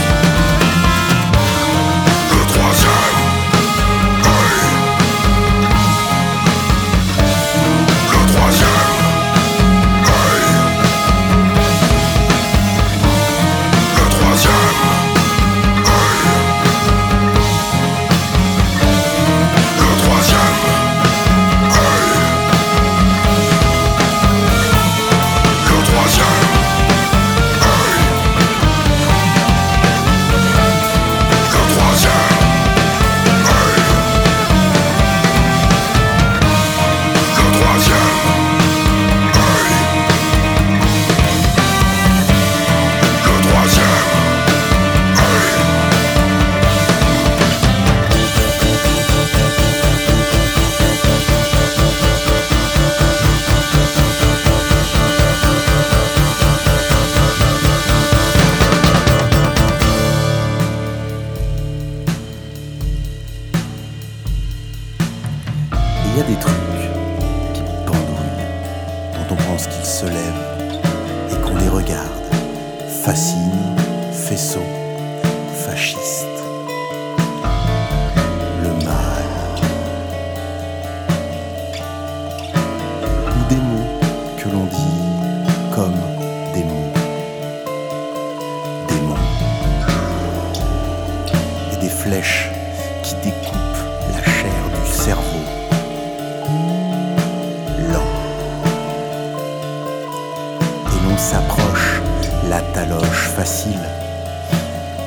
Taloche 102.73 103.29
facile, 103.35 103.79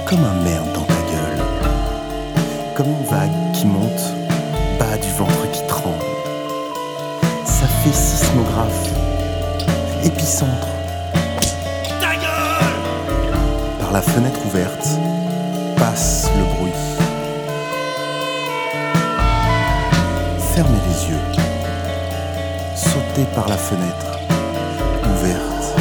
comme 0.07 0.25
un 0.25 0.43
merde 0.43 0.73
dans 0.75 0.83
ta 0.83 0.95
gueule, 0.95 1.45
comme 2.75 2.87
une 2.89 3.05
vague 3.05 3.53
qui 3.53 3.67
monte, 3.67 4.15
bas 4.79 4.97
du 4.97 5.11
ventre 5.13 5.51
qui 5.53 5.67
tremble. 5.67 6.05
Ça 7.45 7.67
fait 7.67 7.93
sismographe, 7.93 8.89
épicentre. 10.05 10.69
Par 13.81 13.93
la 13.93 14.03
fenêtre 14.03 14.41
ouverte, 14.47 14.89
passe 15.77 16.31
le 16.37 16.45
bruit. 16.57 16.73
Fermez 20.55 20.79
les 20.89 21.11
yeux. 21.11 21.21
Sautez 22.75 23.25
par 23.35 23.49
la 23.49 23.57
fenêtre 23.57 24.19
ouverte. 25.05 25.75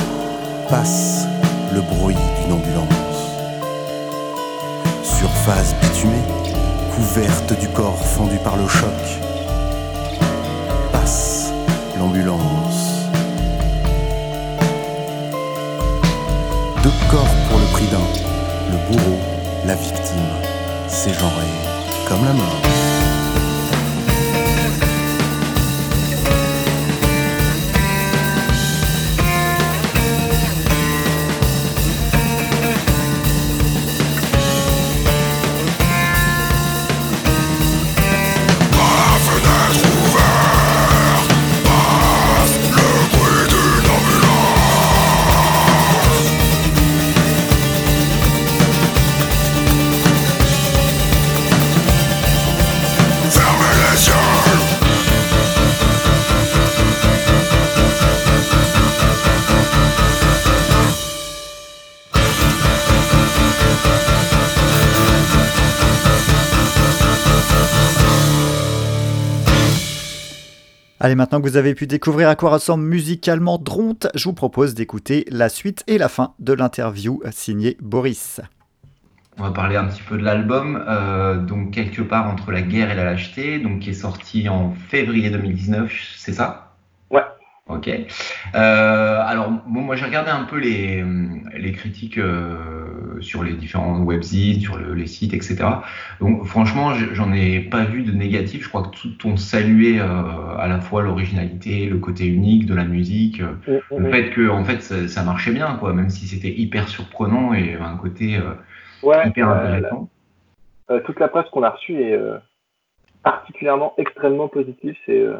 Passe 0.70 1.21
le 1.74 1.82
bruit 1.82 2.16
d'une 2.42 2.54
ambulance. 2.54 2.88
Surface 5.04 5.76
bitumée, 5.82 6.24
couverte 6.96 7.58
du 7.60 7.68
corps 7.70 7.98
fendu 7.98 8.38
par 8.38 8.58
le 8.58 8.68
choc. 8.68 8.90
Passe 10.92 11.52
l'ambulance. 11.98 13.08
Deux 16.84 16.94
corps 17.10 17.36
pour 17.50 17.60
le 17.60 17.66
prix 17.72 17.88
d'un. 17.88 18.00
Le 18.72 18.78
bourreau, 18.88 19.20
la 19.66 19.76
victime. 19.76 20.20
C'est 20.88 21.14
genré 21.14 21.48
comme 22.08 22.26
la 22.26 22.34
mort. 22.34 22.81
Allez, 71.04 71.16
maintenant 71.16 71.42
que 71.42 71.48
vous 71.48 71.58
avez 71.58 71.74
pu 71.74 71.88
découvrir 71.88 72.30
à 72.30 72.36
quoi 72.36 72.52
ressemble 72.52 72.84
musicalement 72.84 73.58
Dronte, 73.58 74.06
je 74.14 74.26
vous 74.26 74.36
propose 74.36 74.76
d'écouter 74.76 75.26
la 75.32 75.50
suite 75.50 75.84
et 75.88 75.98
la 75.98 76.08
fin 76.08 76.36
de 76.38 76.54
l'interview 76.54 77.24
signée 77.32 77.76
Boris. 77.82 78.40
On 79.40 79.44
va 79.46 79.50
parler 79.50 79.78
un 79.78 79.86
petit 79.86 80.04
peu 80.04 80.16
de 80.16 80.24
l'album, 80.24 80.86
euh, 80.88 81.38
donc 81.38 81.72
quelque 81.72 82.04
part 82.04 82.30
entre 82.30 82.52
la 82.52 82.62
guerre 82.62 82.92
et 82.92 82.94
la 82.94 83.04
lâcheté, 83.04 83.58
donc 83.58 83.80
qui 83.80 83.90
est 83.90 83.94
sorti 83.94 84.48
en 84.48 84.76
février 84.90 85.32
2019, 85.32 85.92
c'est 86.18 86.34
ça? 86.34 86.76
Ouais. 87.10 87.24
Ok. 87.66 87.90
Euh, 88.54 89.22
alors 89.26 89.50
bon, 89.50 89.82
moi 89.82 89.96
j'ai 89.96 90.06
regardé 90.06 90.30
un 90.30 90.44
peu 90.44 90.60
les, 90.60 91.04
les 91.58 91.72
critiques 91.72 92.20
euh, 92.20 92.81
sur 93.20 93.44
les 93.44 93.54
différents 93.54 94.00
webzines, 94.04 94.62
sur 94.62 94.78
le- 94.78 94.94
les 94.94 95.08
sites, 95.08 95.34
etc. 95.34 95.58
Donc 96.20 96.46
franchement 96.46 96.94
je- 96.94 97.14
j'en 97.14 97.34
ai 97.34 97.60
pas 97.60 97.84
vu 97.84 98.04
de 98.04 98.12
négatif. 98.12 98.64
Je 98.64 98.70
crois 98.70 98.84
que 98.84 98.96
tout 98.96 99.28
ont 99.28 99.38
salué 99.38 100.00
euh, 100.00 100.56
à 100.58 100.68
la 100.68 100.80
fois 100.80 101.02
l'originalité, 101.04 101.88
le 101.88 101.98
côté 101.98 102.26
unique 102.28 102.66
de 102.66 102.74
la 102.76 102.86
musique, 102.86 103.42
euh, 103.42 103.56
le 103.98 104.10
fait 104.12 104.30
que 104.30 104.48
en 104.50 104.64
fait 104.64 104.82
ça, 104.82 105.08
ça 105.08 105.24
marchait 105.24 105.52
bien, 105.54 105.76
quoi, 105.76 105.94
même 105.94 106.10
si 106.10 106.28
c'était 106.28 106.54
hyper 106.54 106.88
surprenant 106.88 107.54
et 107.54 107.74
un 107.76 107.98
côté 107.98 108.38
euh, 108.38 108.54
Ouais, 109.04 109.28
hyper 109.28 109.50
euh, 109.50 109.56
intéressant. 109.76 110.10
euh, 110.92 111.00
toute 111.06 111.20
la 111.20 111.28
presse 111.28 111.50
qu'on 111.52 111.64
a 111.64 111.72
reçue 111.72 112.00
est 112.02 112.14
euh, 112.14 112.38
particulièrement 113.24 113.94
extrêmement 113.98 114.48
positive. 114.48 114.96
C'est 115.06 115.20
euh, 115.20 115.38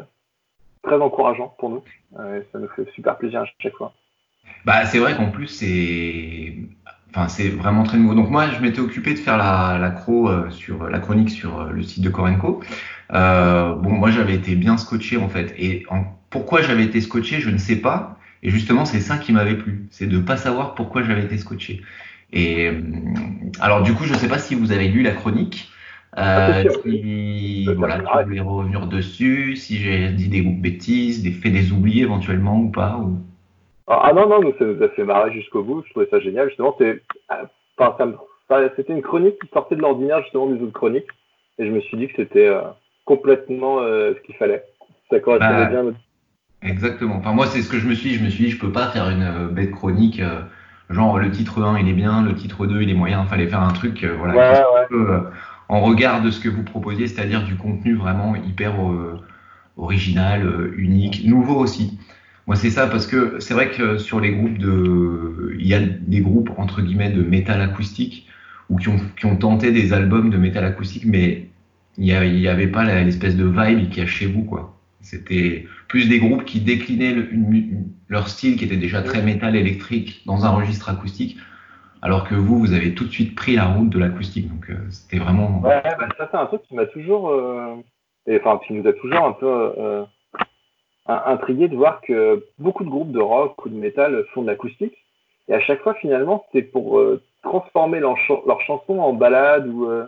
très 0.82 0.96
encourageant 0.96 1.54
pour 1.58 1.70
nous. 1.70 1.82
Euh, 2.18 2.42
ça 2.52 2.58
nous 2.58 2.68
fait 2.68 2.90
super 2.94 3.16
plaisir 3.16 3.42
à 3.42 3.46
chaque 3.60 3.74
fois. 3.74 3.92
Bah, 4.64 4.84
c'est 4.84 4.98
vrai 4.98 5.16
qu'en 5.16 5.30
plus, 5.30 5.46
c'est 5.46 6.54
enfin, 7.14 7.28
c'est 7.28 7.48
vraiment 7.48 7.82
très 7.84 7.98
nouveau. 7.98 8.14
Donc, 8.14 8.30
moi, 8.30 8.50
je 8.50 8.60
m'étais 8.60 8.80
occupé 8.80 9.14
de 9.14 9.18
faire 9.18 9.36
la, 9.36 9.78
la, 9.80 9.90
cro, 9.90 10.28
euh, 10.28 10.50
sur, 10.50 10.88
la 10.88 10.98
chronique 10.98 11.30
sur 11.30 11.60
euh, 11.60 11.70
le 11.70 11.82
site 11.82 12.02
de 12.02 12.10
Korenko. 12.10 12.62
Euh, 13.12 13.74
bon, 13.76 13.90
moi, 13.92 14.10
j'avais 14.10 14.34
été 14.34 14.54
bien 14.56 14.76
scotché, 14.78 15.16
en 15.16 15.28
fait. 15.28 15.54
Et 15.58 15.84
en, 15.90 16.04
pourquoi 16.30 16.62
j'avais 16.62 16.84
été 16.84 17.00
scotché, 17.00 17.40
je 17.40 17.50
ne 17.50 17.58
sais 17.58 17.76
pas. 17.76 18.18
Et 18.42 18.50
justement, 18.50 18.84
c'est 18.84 19.00
ça 19.00 19.18
qui 19.18 19.32
m'avait 19.32 19.56
plu. 19.56 19.86
C'est 19.90 20.06
de 20.06 20.18
pas 20.18 20.36
savoir 20.36 20.74
pourquoi 20.74 21.02
j'avais 21.02 21.24
été 21.24 21.38
scotché. 21.38 21.82
Et 22.32 22.68
euh, 22.68 22.80
alors, 23.60 23.82
du 23.82 23.94
coup, 23.94 24.04
je 24.04 24.14
ne 24.14 24.18
sais 24.18 24.28
pas 24.28 24.38
si 24.38 24.54
vous 24.54 24.72
avez 24.72 24.88
lu 24.88 25.02
la 25.02 25.12
chronique. 25.12 25.70
Ah, 26.12 26.52
Euh, 26.58 26.62
sûr. 26.62 26.82
si 26.84 27.74
voilà, 27.74 28.02
arrête. 28.06 28.26
voulais 28.26 28.40
revenir 28.40 28.86
dessus, 28.86 29.56
si 29.56 29.78
j'ai 29.78 30.12
dit 30.12 30.28
des 30.28 30.42
bêtises, 30.42 31.22
des 31.22 31.32
fait 31.32 31.50
des 31.50 31.72
oublis 31.72 32.00
éventuellement 32.02 32.58
ou 32.60 32.70
pas. 32.70 32.98
Ou... 32.98 33.26
Ah, 33.86 34.02
ah 34.04 34.12
non, 34.12 34.28
non, 34.28 34.40
nous, 34.40 34.54
ça 34.58 34.64
nous 34.64 34.82
a 34.82 34.88
fait 34.90 35.04
marrer 35.04 35.32
jusqu'au 35.32 35.62
bout. 35.62 35.82
Je 35.86 35.90
trouvais 35.90 36.08
ça 36.10 36.20
génial. 36.20 36.48
Justement, 36.48 36.74
c'est, 36.78 37.02
euh, 37.32 37.44
enfin, 37.78 37.96
c'était 38.76 38.92
une 38.92 39.02
chronique 39.02 39.38
qui 39.40 39.48
sortait 39.52 39.76
de 39.76 39.80
l'ordinaire, 39.80 40.22
justement, 40.22 40.46
des 40.46 40.62
autres 40.62 40.72
chroniques. 40.72 41.08
Et 41.58 41.66
je 41.66 41.70
me 41.72 41.80
suis 41.80 41.96
dit 41.96 42.08
que 42.08 42.14
c'était 42.16 42.46
euh, 42.46 42.62
complètement 43.04 43.80
euh, 43.80 44.14
ce 44.14 44.20
qu'il 44.26 44.34
fallait. 44.36 44.64
Ça 45.10 45.20
correspondait 45.20 45.64
Bah, 45.64 45.66
bien 45.66 45.80
à 45.80 45.82
notre 45.84 45.98
Exactement. 46.62 47.16
Enfin, 47.16 47.32
moi, 47.32 47.46
c'est 47.46 47.60
ce 47.60 47.68
que 47.68 47.78
je 47.78 47.88
me 47.88 47.94
suis 47.94 48.10
dit. 48.10 48.16
Je 48.16 48.24
me 48.24 48.30
suis 48.30 48.44
dit, 48.44 48.50
je 48.50 48.58
peux 48.58 48.70
pas 48.70 48.88
faire 48.88 49.10
une 49.10 49.22
euh, 49.22 49.48
bête 49.48 49.72
chronique. 49.72 50.22
genre, 50.88 51.18
le 51.18 51.30
titre 51.30 51.62
1, 51.62 51.78
il 51.80 51.88
est 51.88 51.94
bien, 51.94 52.22
le 52.22 52.34
titre 52.34 52.66
2, 52.66 52.82
il 52.82 52.90
est 52.90 52.94
moyen. 52.94 53.24
Fallait 53.26 53.48
faire 53.48 53.62
un 53.62 53.72
truc, 53.72 54.04
voilà, 54.04 54.64
Ouais, 54.74 54.86
peu, 54.88 55.22
en 55.68 55.80
regard 55.80 56.22
de 56.22 56.30
ce 56.30 56.38
que 56.38 56.48
vous 56.48 56.62
proposiez, 56.62 57.08
c'est-à-dire 57.08 57.42
du 57.42 57.56
contenu 57.56 57.94
vraiment 57.94 58.36
hyper 58.36 58.74
original, 59.76 60.70
unique, 60.76 61.26
nouveau 61.26 61.56
aussi. 61.56 61.98
Moi, 62.46 62.56
c'est 62.56 62.70
ça 62.70 62.86
parce 62.88 63.06
que 63.06 63.38
c'est 63.38 63.54
vrai 63.54 63.70
que 63.70 63.98
sur 63.98 64.20
les 64.20 64.32
groupes 64.32 64.58
de, 64.58 65.54
il 65.58 65.66
y 65.66 65.74
a 65.74 65.80
des 65.80 66.20
groupes 66.20 66.50
entre 66.56 66.82
guillemets 66.82 67.10
de 67.10 67.22
métal 67.22 67.60
acoustique 67.60 68.26
ou 68.68 68.76
qui 68.76 68.88
ont, 68.88 68.96
qui 69.16 69.26
ont 69.26 69.36
tenté 69.36 69.70
des 69.70 69.92
albums 69.92 70.30
de 70.30 70.38
métal 70.38 70.64
acoustique, 70.64 71.04
mais 71.06 71.46
il 71.98 72.06
y, 72.06 72.12
a- 72.12 72.24
il 72.24 72.38
y 72.40 72.48
avait 72.48 72.66
pas 72.68 72.84
l'espèce 72.84 73.36
de 73.36 73.44
vibe 73.44 73.90
qu'il 73.90 73.98
y 73.98 74.00
a 74.02 74.06
chez 74.06 74.26
vous, 74.26 74.44
quoi. 74.44 74.76
C'était 75.00 75.66
plus 75.88 76.08
des 76.08 76.18
groupes 76.20 76.44
qui 76.44 76.60
déclinaient 76.60 77.12
le- 77.12 77.32
une- 77.32 77.52
une- 77.54 77.88
leur 78.08 78.28
style 78.28 78.56
qui 78.56 78.64
était 78.64 78.76
déjà 78.76 79.02
très 79.02 79.22
métal 79.22 79.56
électrique 79.56 80.22
dans 80.26 80.44
un 80.44 80.50
registre 80.50 80.88
acoustique, 80.88 81.36
alors 82.00 82.28
que 82.28 82.34
vous, 82.34 82.58
vous 82.58 82.72
avez 82.72 82.94
tout 82.94 83.04
de 83.04 83.10
suite 83.10 83.34
pris 83.34 83.54
la 83.56 83.66
route 83.66 83.90
de 83.90 83.98
l'acoustique. 83.98 84.48
Donc 84.48 84.70
euh, 84.70 84.74
c'était 84.90 85.18
vraiment. 85.18 85.60
Ouais, 85.62 85.82
bah, 85.84 86.08
ça 86.18 86.28
c'est 86.30 86.36
un 86.38 86.46
truc 86.46 86.62
qui 86.62 86.74
m'a 86.74 86.86
toujours, 86.86 87.30
euh, 87.30 87.76
et, 88.26 88.40
enfin 88.40 88.58
qui 88.66 88.72
nous 88.72 88.86
a 88.88 88.92
toujours 88.92 89.24
un 89.26 89.32
peu 89.32 89.72
euh, 89.78 90.04
intrigué 91.06 91.68
de 91.68 91.76
voir 91.76 92.00
que 92.00 92.44
beaucoup 92.58 92.84
de 92.84 92.90
groupes 92.90 93.12
de 93.12 93.20
rock 93.20 93.64
ou 93.64 93.68
de 93.68 93.74
métal 93.74 94.24
font 94.32 94.42
de 94.42 94.46
l'acoustique, 94.46 94.96
et 95.48 95.54
à 95.54 95.60
chaque 95.60 95.82
fois 95.82 95.94
finalement 95.94 96.44
c'est 96.52 96.62
pour 96.62 96.98
euh, 96.98 97.20
transformer 97.42 98.00
leur, 98.00 98.16
ch- 98.26 98.40
leur 98.46 98.60
chanson 98.60 98.98
en 99.00 99.12
balade 99.12 99.66
ou, 99.66 99.86
euh, 99.86 100.06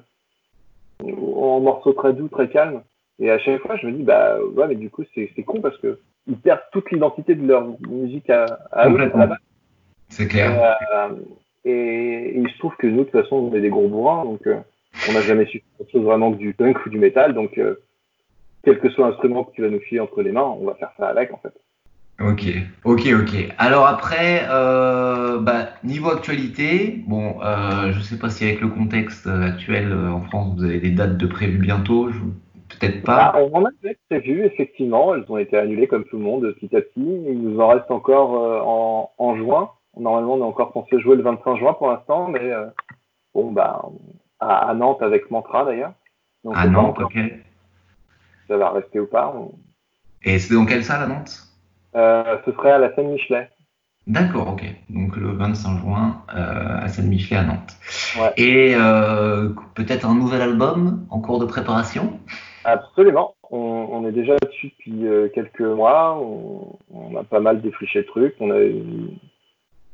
ou 1.02 1.44
en 1.44 1.61
morceau 1.61 1.92
très 1.92 2.12
doux, 2.12 2.28
très 2.28 2.48
calme. 2.48 2.83
Et 3.18 3.30
à 3.30 3.38
chaque 3.38 3.61
fois 3.62 3.77
je 3.77 3.87
me 3.87 3.92
dis 3.92 4.02
bah 4.02 4.38
ouais 4.56 4.69
mais 4.69 4.77
du 4.77 4.90
coup 4.90 5.04
c'est 5.14 5.42
con 5.42 5.60
parce 5.60 5.79
que 5.79 5.98
ils 6.27 6.37
perdent 6.38 6.62
toute 6.73 6.90
l'identité 6.90 7.35
de 7.35 7.46
leur 7.46 7.66
musique 7.88 8.31
à, 8.31 8.46
à 8.73 8.88
eux. 8.88 8.96
C'est 10.08 10.29
clair. 10.29 10.77
Euh, 10.94 11.08
et, 11.64 11.71
et 11.71 12.38
il 12.38 12.48
se 12.50 12.58
trouve 12.58 12.77
que 12.77 12.87
nous, 12.87 13.00
de 13.00 13.04
toute 13.04 13.21
façon, 13.23 13.37
on 13.37 13.54
est 13.54 13.60
des 13.60 13.69
gros 13.69 13.88
bourrins, 13.88 14.25
donc 14.25 14.46
euh, 14.46 14.56
on 15.08 15.12
n'a 15.12 15.23
jamais 15.23 15.46
su 15.46 15.58
faire 15.58 15.81
autre 15.81 15.90
chose 15.90 16.04
vraiment 16.04 16.31
que 16.33 16.38
du 16.38 16.54
punk 16.54 16.87
ou 16.87 16.90
du 16.90 16.98
métal, 16.98 17.35
donc 17.35 17.58
quel 18.65 18.81
que 18.81 18.88
soit 18.90 19.08
l'instrument 19.08 19.44
que 19.44 19.52
tu 19.52 19.62
vas 19.62 19.69
nous 19.69 19.81
filer 19.81 20.00
entre 20.00 20.23
les 20.23 20.33
mains, 20.33 20.42
on 20.58 20.65
va 20.65 20.75
faire 20.75 20.90
ça 20.98 21.08
avec, 21.08 21.33
en 21.33 21.38
fait. 21.38 21.52
Ok, 22.21 22.44
ok, 22.85 23.08
ok. 23.23 23.54
Alors 23.58 23.87
après, 23.87 24.42
euh, 24.48 25.40
bah, 25.40 25.71
niveau 25.83 26.10
actualité, 26.10 27.02
bon, 27.08 27.40
euh, 27.42 27.92
je 27.92 28.00
sais 28.00 28.19
pas 28.19 28.31
si 28.31 28.44
avec 28.44 28.60
le 28.60 28.69
contexte 28.69 29.27
euh, 29.27 29.42
actuel 29.48 29.92
en 29.92 30.21
France, 30.23 30.54
vous 30.56 30.65
avez 30.65 30.79
des 30.79 30.92
dates 30.92 31.17
de 31.17 31.27
prévues 31.27 31.58
bientôt, 31.58 32.10
je- 32.10 32.21
peut-être 32.79 33.02
Ah, 33.08 33.33
pas. 33.33 33.40
on 33.40 33.52
en 33.56 33.65
avait 33.65 33.96
prévu, 34.08 34.44
effectivement. 34.44 35.15
Elles 35.15 35.25
ont 35.29 35.38
été 35.38 35.56
annulées 35.56 35.88
comme 35.88 36.04
tout 36.04 36.17
le 36.17 36.23
monde 36.23 36.54
petit 36.60 36.75
à 36.77 36.81
petit. 36.83 36.92
Il 37.00 37.42
nous 37.42 37.60
en 37.60 37.69
reste 37.69 37.90
encore 37.90 38.42
euh, 38.42 38.60
en, 38.62 39.10
en 39.19 39.37
juin. 39.37 39.71
Normalement, 39.98 40.35
on 40.35 40.38
est 40.38 40.42
encore 40.42 40.73
censé 40.73 41.00
jouer 41.00 41.17
le 41.17 41.23
25 41.23 41.56
juin 41.56 41.73
pour 41.75 41.90
l'instant, 41.90 42.29
mais 42.29 42.52
bon, 43.35 43.50
bah, 43.52 43.83
à, 44.40 44.71
à 44.71 44.75
Nantes 44.75 45.02
avec 45.02 45.31
Mantra 45.33 45.65
d'ailleurs. 45.65 45.92
À 46.52 46.67
Nantes, 46.69 46.98
ok. 47.00 47.17
Ça 48.49 48.57
va 48.57 48.71
rester 48.71 49.01
ou 49.01 49.07
pas. 49.07 49.35
On- 49.37 49.53
Et 50.25 50.38
c'est 50.38 50.55
dans 50.55 50.67
quelle 50.67 50.85
salle 50.85 51.03
à 51.03 51.07
Nantes? 51.07 51.42
Euh, 51.97 52.37
ce 52.45 52.53
serait 52.53 52.73
à 52.73 52.79
la 52.79 52.95
scène 52.95 53.11
Michelet. 53.13 53.49
D'accord, 54.07 54.49
ok. 54.49 54.63
Donc 54.90 55.17
le 55.17 55.29
25 55.33 55.79
juin 55.79 56.23
euh, 56.35 56.79
à 56.83 56.88
Saint-Michel 56.88 57.38
à 57.38 57.42
Nantes. 57.45 57.77
Ouais. 58.21 58.33
Et 58.37 58.75
euh, 58.75 59.49
peut-être 59.75 60.05
un 60.07 60.15
nouvel 60.15 60.42
album 60.42 61.07
en 61.09 61.21
cours 61.21 61.38
de 61.38 61.47
préparation? 61.47 62.19
Absolument. 62.65 63.35
On, 63.51 63.57
on 63.90 64.07
est 64.07 64.13
déjà 64.13 64.37
dessus 64.37 64.69
depuis 64.69 65.07
euh, 65.07 65.29
quelques 65.35 65.61
mois. 65.63 66.19
On, 66.21 66.77
on 66.92 67.17
a 67.17 67.25
pas 67.25 67.40
mal 67.40 67.63
défriché 67.63 68.01
le 68.01 68.05
truc. 68.07 68.35
On 68.40 68.51
a 68.51 68.59
une, 68.59 69.17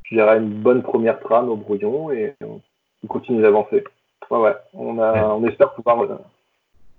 je 0.05 0.17
dirais 0.17 0.39
une 0.39 0.55
bonne 0.61 0.83
première 0.83 1.21
trame 1.21 1.49
au 1.49 1.57
brouillon 1.57 2.11
et 2.11 2.35
on, 2.43 2.61
on 3.05 3.07
continue 3.07 3.43
d'avancer. 3.43 3.85
Ouais, 4.31 4.39
ouais. 4.39 4.55
On, 4.75 4.99
a, 4.99 5.13
Ouais. 5.13 5.21
on 5.21 5.47
espère 5.47 5.73
pouvoir 5.75 5.99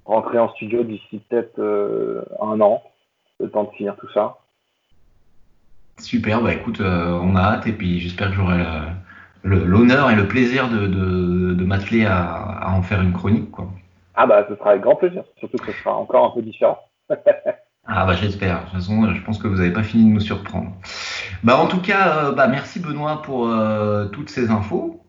rentrer 0.06 0.40
en 0.40 0.50
studio 0.50 0.84
d'ici 0.84 1.22
peut-être 1.30 1.60
euh, 1.60 2.24
un 2.42 2.60
an, 2.62 2.82
le 3.40 3.50
temps 3.50 3.64
de 3.66 3.72
finir 3.72 3.96
tout 3.98 4.10
ça. 4.14 4.38
Super, 6.00 6.42
bah 6.42 6.54
écoute, 6.54 6.82
euh, 6.82 7.20
on 7.22 7.36
a 7.36 7.42
hâte 7.42 7.68
et 7.68 7.74
puis 7.74 8.00
j'espère 8.00 8.30
que 8.30 8.36
j'aurai 8.36 8.64
le- 9.44 9.64
l'honneur 9.66 10.10
et 10.10 10.16
le 10.16 10.28
plaisir 10.28 10.70
de, 10.70 10.88
de, 10.88 11.54
de 11.54 11.64
m'atteler 11.66 12.06
à, 12.06 12.24
à 12.34 12.72
en 12.72 12.82
faire 12.82 13.02
une 13.02 13.14
chronique. 13.14 13.52
Quoi. 13.52 13.68
Ah 14.16 14.26
bah, 14.26 14.46
ce 14.50 14.56
sera 14.56 14.72
avec 14.72 14.82
grand 14.82 14.96
plaisir. 14.96 15.24
Surtout 15.40 15.58
que 15.58 15.72
ce 15.72 15.78
sera 15.80 15.96
encore 15.96 16.26
un 16.26 16.32
peu 16.32 16.42
différent. 16.42 16.80
Ah 17.88 18.06
bah 18.06 18.14
j'espère, 18.14 18.60
de 18.60 18.64
toute 18.66 18.74
façon 18.74 19.12
je 19.14 19.22
pense 19.24 19.40
que 19.40 19.48
vous 19.48 19.56
n'avez 19.58 19.74
pas 19.74 19.82
fini 19.82 20.06
de 20.08 20.14
nous 20.14 20.20
surprendre. 20.20 20.72
Bah 21.44 21.58
en 21.58 21.66
tout 21.68 21.82
cas, 21.82 22.26
euh, 22.26 22.32
bah, 22.32 22.48
merci 22.48 22.80
Benoît 22.80 23.24
pour 23.24 23.48
euh, 23.48 24.06
toutes 24.06 24.30
ces 24.30 24.52
infos, 24.52 25.01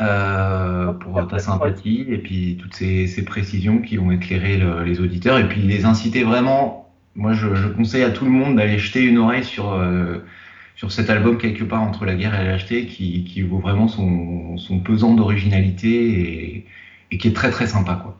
euh, 0.00 0.92
pour 0.92 1.14
ta 1.28 1.38
sympathie 1.40 2.04
et 2.08 2.18
puis 2.18 2.56
toutes 2.60 2.74
ces, 2.74 3.06
ces 3.06 3.24
précisions 3.24 3.78
qui 3.78 3.98
ont 3.98 4.10
éclairé 4.10 4.56
le- 4.56 4.82
les 4.84 5.00
auditeurs 5.00 5.38
et 5.38 5.48
puis 5.48 5.60
les 5.62 5.84
inciter 5.84 6.22
vraiment, 6.22 6.88
moi 7.16 7.32
je, 7.32 7.54
je 7.54 7.68
conseille 7.68 8.04
à 8.04 8.10
tout 8.10 8.24
le 8.24 8.30
monde 8.30 8.56
d'aller 8.56 8.78
jeter 8.78 9.02
une 9.02 9.18
oreille 9.18 9.44
sur, 9.44 9.72
euh, 9.72 10.18
sur 10.76 10.92
cet 10.92 11.10
album 11.10 11.36
quelque 11.38 11.64
part 11.64 11.82
entre 11.82 12.04
la 12.04 12.14
guerre 12.14 12.34
et 12.40 12.44
la 12.44 12.52
lâcheté 12.52 12.86
qui, 12.86 13.24
qui 13.24 13.42
vaut 13.42 13.58
vraiment 13.58 13.88
son, 13.88 14.56
son 14.56 14.78
pesant 14.80 15.14
d'originalité 15.14 15.90
et, 16.10 16.66
et 17.10 17.18
qui 17.18 17.28
est 17.28 17.34
très 17.34 17.50
très 17.50 17.66
sympa 17.66 17.98
quoi. 18.02 18.16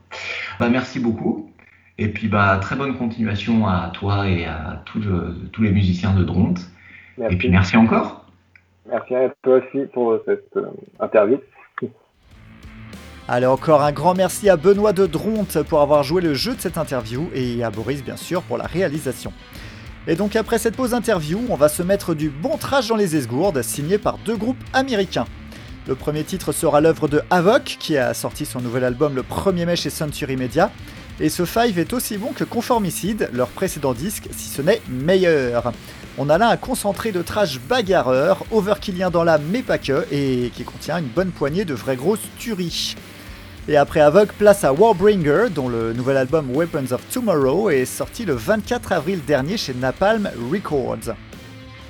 Bah 0.59 0.69
merci 0.69 0.99
beaucoup. 0.99 1.49
Et 1.97 2.07
puis 2.09 2.27
bah 2.27 2.57
très 2.61 2.75
bonne 2.75 2.95
continuation 2.97 3.67
à 3.67 3.91
toi 3.93 4.27
et 4.27 4.45
à 4.45 4.81
tous 4.85 4.99
le- 4.99 5.35
tous 5.51 5.61
les 5.63 5.71
musiciens 5.71 6.13
de 6.13 6.23
Dronte. 6.23 6.61
Merci. 7.17 7.35
Et 7.35 7.37
puis 7.37 7.49
merci 7.49 7.77
encore. 7.77 8.25
Merci 8.89 9.15
à 9.15 9.29
toi 9.43 9.57
aussi 9.59 9.85
pour 9.93 10.19
cette 10.25 10.55
euh, 10.57 10.67
interview. 10.99 11.37
Allez, 13.31 13.45
encore 13.45 13.83
un 13.83 13.91
grand 13.91 14.15
merci 14.15 14.49
à 14.49 14.57
Benoît 14.57 14.91
de 14.91 15.05
Dronte 15.05 15.61
pour 15.61 15.81
avoir 15.81 16.01
joué 16.01 16.19
le 16.19 16.33
jeu 16.33 16.55
de 16.55 16.61
cette 16.61 16.79
interview 16.79 17.29
et 17.35 17.63
à 17.63 17.69
Boris, 17.69 18.03
bien 18.03 18.17
sûr, 18.17 18.41
pour 18.41 18.57
la 18.57 18.65
réalisation. 18.65 19.31
Et 20.07 20.15
donc, 20.15 20.35
après 20.35 20.57
cette 20.57 20.75
pause 20.75 20.95
interview, 20.95 21.39
on 21.47 21.55
va 21.55 21.69
se 21.69 21.83
mettre 21.83 22.15
du 22.15 22.31
bon 22.31 22.57
trash 22.57 22.87
dans 22.87 22.95
les 22.95 23.15
esgourdes, 23.15 23.61
signé 23.61 23.99
par 23.99 24.17
deux 24.17 24.35
groupes 24.35 24.57
américains. 24.73 25.27
Le 25.87 25.93
premier 25.93 26.23
titre 26.23 26.51
sera 26.51 26.81
l'œuvre 26.81 27.07
de 27.07 27.21
Havok, 27.29 27.77
qui 27.79 27.97
a 27.97 28.15
sorti 28.15 28.47
son 28.47 28.61
nouvel 28.61 28.83
album 28.83 29.13
le 29.13 29.21
1er 29.21 29.67
mai 29.67 29.75
chez 29.75 29.91
Century 29.91 30.35
Media. 30.35 30.71
Et 31.19 31.29
ce 31.29 31.45
Five 31.45 31.77
est 31.77 31.93
aussi 31.93 32.17
bon 32.17 32.31
que 32.33 32.43
Conformicide, 32.43 33.29
leur 33.31 33.49
précédent 33.49 33.93
disque, 33.93 34.27
si 34.31 34.49
ce 34.49 34.63
n'est 34.63 34.81
meilleur. 34.89 35.71
On 36.17 36.29
a 36.29 36.39
là 36.39 36.49
un 36.49 36.57
concentré 36.57 37.11
de 37.11 37.21
trash 37.21 37.59
bagarreur, 37.59 38.43
overkillien 38.49 39.11
dans 39.11 39.23
l'âme 39.23 39.43
mais 39.51 39.61
pas 39.61 39.77
que, 39.77 40.07
et 40.11 40.51
qui 40.55 40.63
contient 40.63 40.97
une 40.97 41.05
bonne 41.05 41.29
poignée 41.29 41.63
de 41.63 41.75
vraies 41.75 41.95
grosses 41.95 42.27
tueries. 42.39 42.95
Et 43.69 43.77
après 43.77 43.99
Havok, 43.99 44.33
place 44.33 44.63
à 44.63 44.73
Warbringer, 44.73 45.49
dont 45.53 45.69
le 45.69 45.93
nouvel 45.93 46.17
album 46.17 46.49
Weapons 46.51 46.91
of 46.91 47.07
Tomorrow 47.13 47.69
est 47.69 47.85
sorti 47.85 48.25
le 48.25 48.33
24 48.33 48.93
avril 48.93 49.23
dernier 49.23 49.57
chez 49.57 49.75
Napalm 49.75 50.27
Records. 50.51 51.13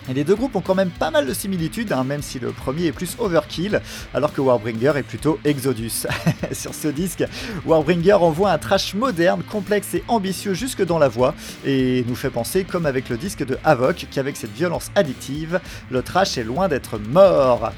Et 0.10 0.14
les 0.14 0.26
deux 0.26 0.36
groupes 0.36 0.58
ont 0.58 0.62
quand 0.62 0.76
même 0.76 0.90
pas 0.90 1.10
mal 1.10 1.26
de 1.26 1.34
similitudes, 1.34 1.94
hein, 1.94 2.04
même 2.04 2.22
si 2.22 2.38
le 2.38 2.52
premier 2.52 2.88
est 2.88 2.92
plus 2.92 3.16
Overkill, 3.18 3.80
alors 4.14 4.34
que 4.34 4.42
Warbringer 4.42 4.92
est 4.98 5.04
plutôt 5.04 5.40
Exodus. 5.46 6.06
Sur 6.52 6.74
ce 6.74 6.90
disque, 6.90 7.24
Warbringer 7.66 8.14
envoie 8.14 8.52
un 8.52 8.58
trash 8.58 8.94
moderne, 8.94 9.42
complexe 9.50 9.94
et 9.94 10.04
ambitieux 10.10 10.56
jusque 10.56 10.84
dans 10.84 11.00
la 11.00 11.08
voix, 11.08 11.34
et 11.66 12.04
nous 12.10 12.16
fait 12.16 12.30
penser, 12.30 12.66
comme 12.66 12.88
avec 12.88 13.08
le 13.08 13.16
disque 13.16 13.46
de 13.46 13.58
Havok, 13.64 14.08
qu'avec 14.12 14.36
cette 14.36 14.52
violence 14.52 14.92
addictive, 14.96 15.62
le 15.90 16.02
trash 16.02 16.38
est 16.38 16.44
loin 16.44 16.68
d'être 16.68 17.00
mort. 17.00 17.72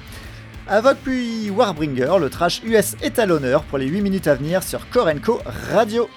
Havok 0.73 0.99
puis 1.03 1.49
Warbringer, 1.49 2.13
le 2.17 2.29
trash 2.29 2.61
US 2.63 2.95
est 3.01 3.19
à 3.19 3.25
l'honneur 3.25 3.63
pour 3.63 3.77
les 3.77 3.87
8 3.87 3.99
minutes 3.99 4.27
à 4.27 4.35
venir 4.35 4.63
sur 4.63 4.89
Korenko 4.89 5.41
Radio. 5.73 6.09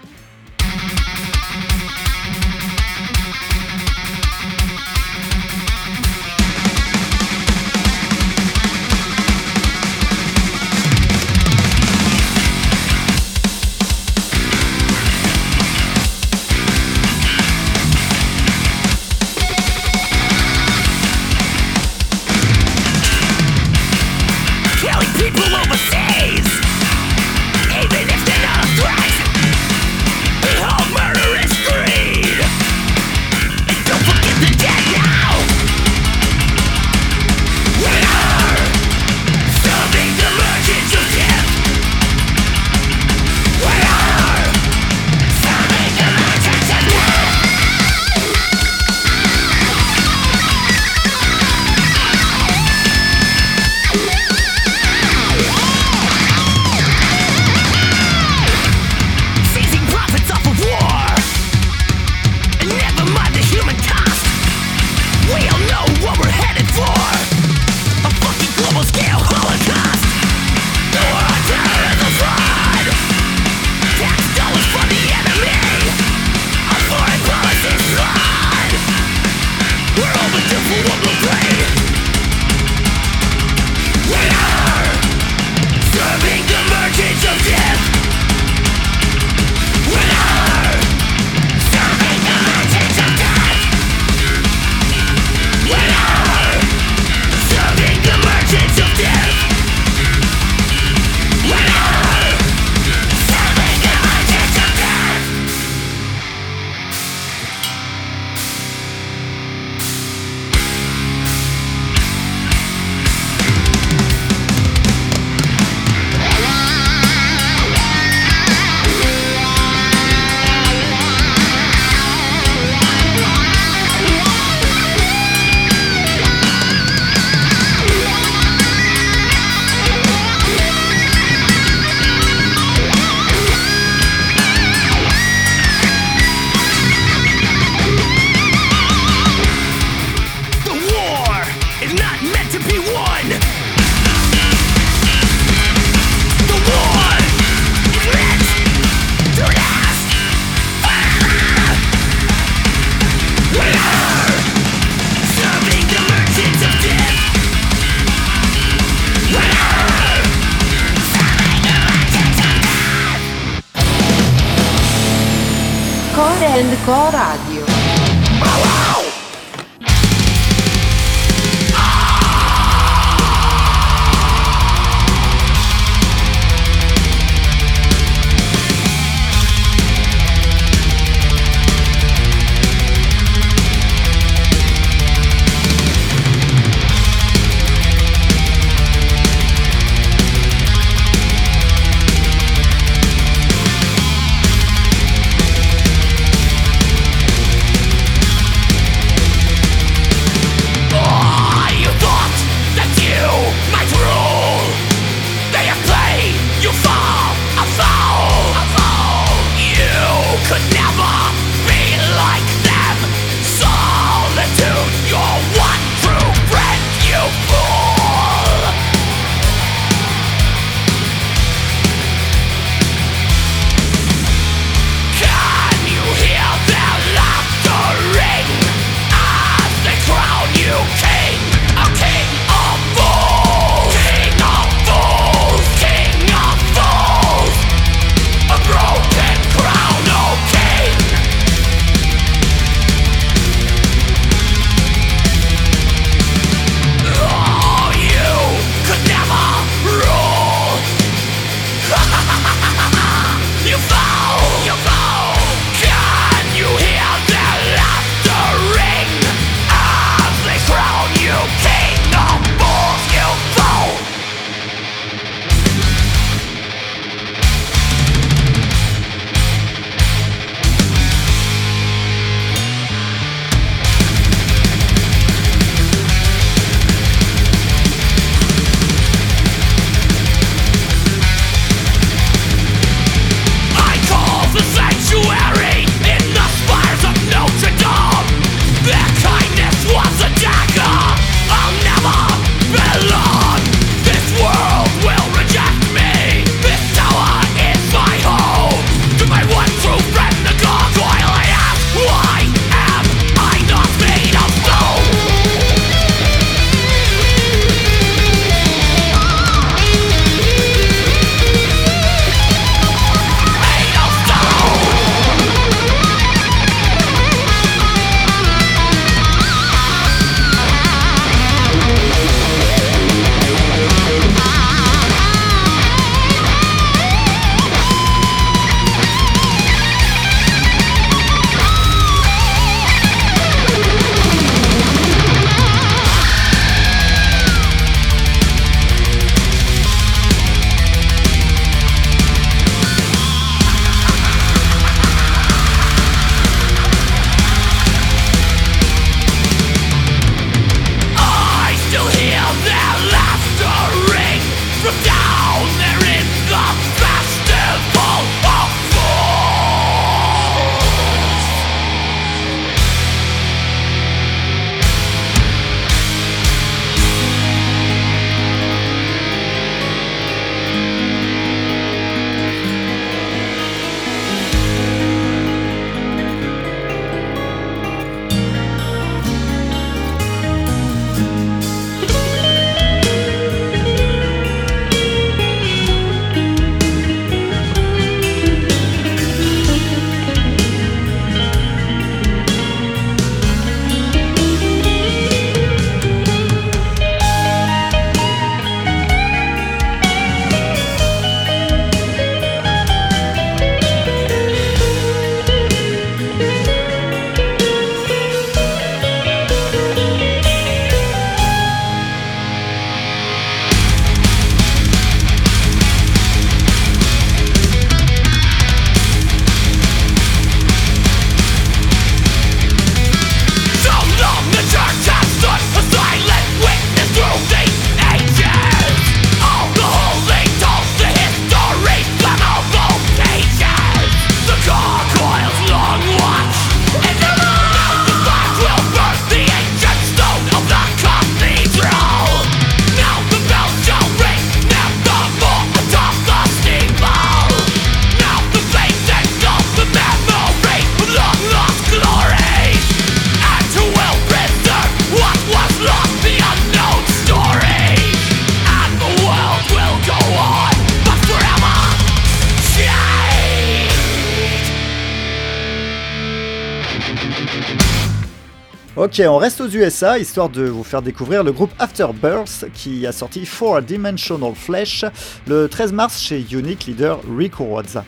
Ok, 469.04 469.20
on 469.28 469.36
reste 469.36 469.60
aux 469.60 469.68
USA, 469.68 470.18
histoire 470.18 470.48
de 470.48 470.62
vous 470.62 470.82
faire 470.82 471.02
découvrir 471.02 471.44
le 471.44 471.52
groupe 471.52 471.72
Afterbirth 471.78 472.64
qui 472.72 473.06
a 473.06 473.12
sorti 473.12 473.44
Four 473.44 473.82
Dimensional 473.82 474.54
Flesh 474.54 475.04
le 475.46 475.68
13 475.68 475.92
mars 475.92 476.22
chez 476.22 476.42
Unique 476.50 476.86
Leader 476.86 477.20
Records. 477.28 478.02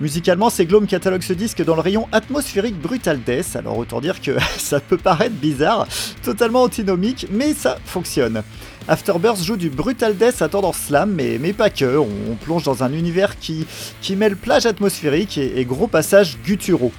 Musicalement, 0.00 0.48
c'est 0.48 0.64
Gloom 0.64 0.86
catalogue 0.86 1.20
ce 1.20 1.34
disque 1.34 1.62
dans 1.62 1.74
le 1.74 1.82
rayon 1.82 2.08
atmosphérique 2.10 2.80
Brutal 2.80 3.20
Death, 3.20 3.54
alors 3.54 3.76
autant 3.76 4.00
dire 4.00 4.22
que 4.22 4.38
ça 4.56 4.80
peut 4.80 4.96
paraître 4.96 5.34
bizarre, 5.34 5.86
totalement 6.22 6.62
antinomique, 6.62 7.26
mais 7.30 7.52
ça 7.52 7.76
fonctionne. 7.84 8.42
Afterbirth 8.88 9.44
joue 9.44 9.58
du 9.58 9.68
Brutal 9.68 10.16
Death 10.16 10.40
à 10.40 10.48
tendance 10.48 10.78
slam, 10.86 11.12
mais, 11.12 11.52
pas 11.52 11.68
que, 11.68 11.98
on, 11.98 12.08
on 12.30 12.34
plonge 12.36 12.62
dans 12.62 12.82
un 12.82 12.94
univers 12.94 13.38
qui, 13.38 13.66
qui 14.00 14.16
mêle 14.16 14.36
plage 14.36 14.64
atmosphérique 14.64 15.36
et, 15.36 15.60
et 15.60 15.66
gros 15.66 15.86
passages 15.86 16.38
gutturaux. 16.42 16.92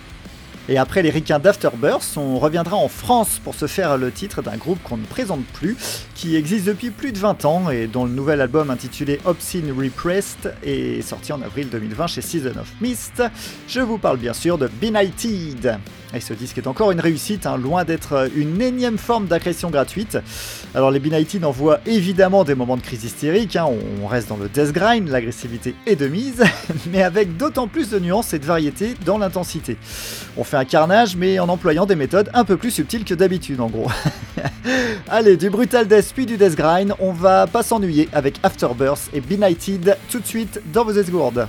Et 0.69 0.77
après 0.77 1.01
les 1.01 1.09
ricains 1.09 1.39
d'Afterbirth, 1.39 2.17
on 2.17 2.37
reviendra 2.37 2.77
en 2.77 2.87
France 2.87 3.39
pour 3.43 3.55
se 3.55 3.67
faire 3.67 3.97
le 3.97 4.11
titre 4.11 4.41
d'un 4.41 4.57
groupe 4.57 4.81
qu'on 4.83 4.97
ne 4.97 5.05
présente 5.05 5.43
plus, 5.53 5.75
qui 6.13 6.35
existe 6.35 6.65
depuis 6.65 6.91
plus 6.91 7.11
de 7.11 7.17
20 7.17 7.45
ans 7.45 7.69
et 7.69 7.87
dont 7.87 8.05
le 8.05 8.11
nouvel 8.11 8.41
album 8.41 8.69
intitulé 8.69 9.19
Obscene 9.25 9.71
Repressed 9.71 10.53
est 10.63 11.01
sorti 11.01 11.33
en 11.33 11.41
avril 11.41 11.69
2020 11.69 12.07
chez 12.07 12.21
Season 12.21 12.51
of 12.59 12.71
Mist. 12.79 13.23
Je 13.67 13.81
vous 13.81 13.97
parle 13.97 14.17
bien 14.17 14.33
sûr 14.33 14.57
de 14.57 14.69
Benighted. 14.81 15.79
Et 16.13 16.19
ce 16.19 16.33
disque 16.33 16.57
est 16.57 16.67
encore 16.67 16.91
une 16.91 16.99
réussite, 16.99 17.45
hein, 17.45 17.57
loin 17.57 17.85
d'être 17.85 18.29
une 18.35 18.61
énième 18.61 18.97
forme 18.97 19.27
d'agression 19.27 19.69
gratuite. 19.69 20.17
Alors 20.75 20.91
les 20.91 20.99
Benighted 20.99 21.45
envoient 21.45 21.79
évidemment 21.85 22.43
des 22.43 22.55
moments 22.55 22.75
de 22.77 22.81
crise 22.81 23.03
hystérique, 23.05 23.55
hein, 23.55 23.67
on 24.01 24.07
reste 24.07 24.29
dans 24.29 24.37
le 24.37 24.49
death 24.49 24.73
grind, 24.73 25.07
l'agressivité 25.07 25.73
est 25.85 25.95
de 25.95 26.07
mise, 26.07 26.43
mais 26.91 27.03
avec 27.03 27.37
d'autant 27.37 27.67
plus 27.67 27.89
de 27.89 27.99
nuances 27.99 28.33
et 28.33 28.39
de 28.39 28.45
variété 28.45 28.95
dans 29.05 29.17
l'intensité. 29.17 29.77
On 30.37 30.43
fait 30.43 30.57
un 30.57 30.65
carnage, 30.65 31.15
mais 31.15 31.39
en 31.39 31.47
employant 31.49 31.85
des 31.85 31.95
méthodes 31.95 32.29
un 32.33 32.43
peu 32.43 32.57
plus 32.57 32.71
subtiles 32.71 33.05
que 33.05 33.13
d'habitude 33.13 33.61
en 33.61 33.67
gros. 33.67 33.89
Allez, 35.09 35.37
du 35.37 35.49
brutal 35.49 35.87
death 35.87 36.11
puis 36.13 36.25
du 36.25 36.37
death 36.37 36.55
grind, 36.55 36.93
on 36.99 37.13
va 37.13 37.47
pas 37.47 37.63
s'ennuyer 37.63 38.09
avec 38.11 38.35
Afterbirth 38.43 39.09
et 39.13 39.21
Benighted 39.21 39.97
tout 40.09 40.19
de 40.19 40.27
suite 40.27 40.61
dans 40.73 40.83
vos 40.83 40.93
esgourdes. 40.93 41.47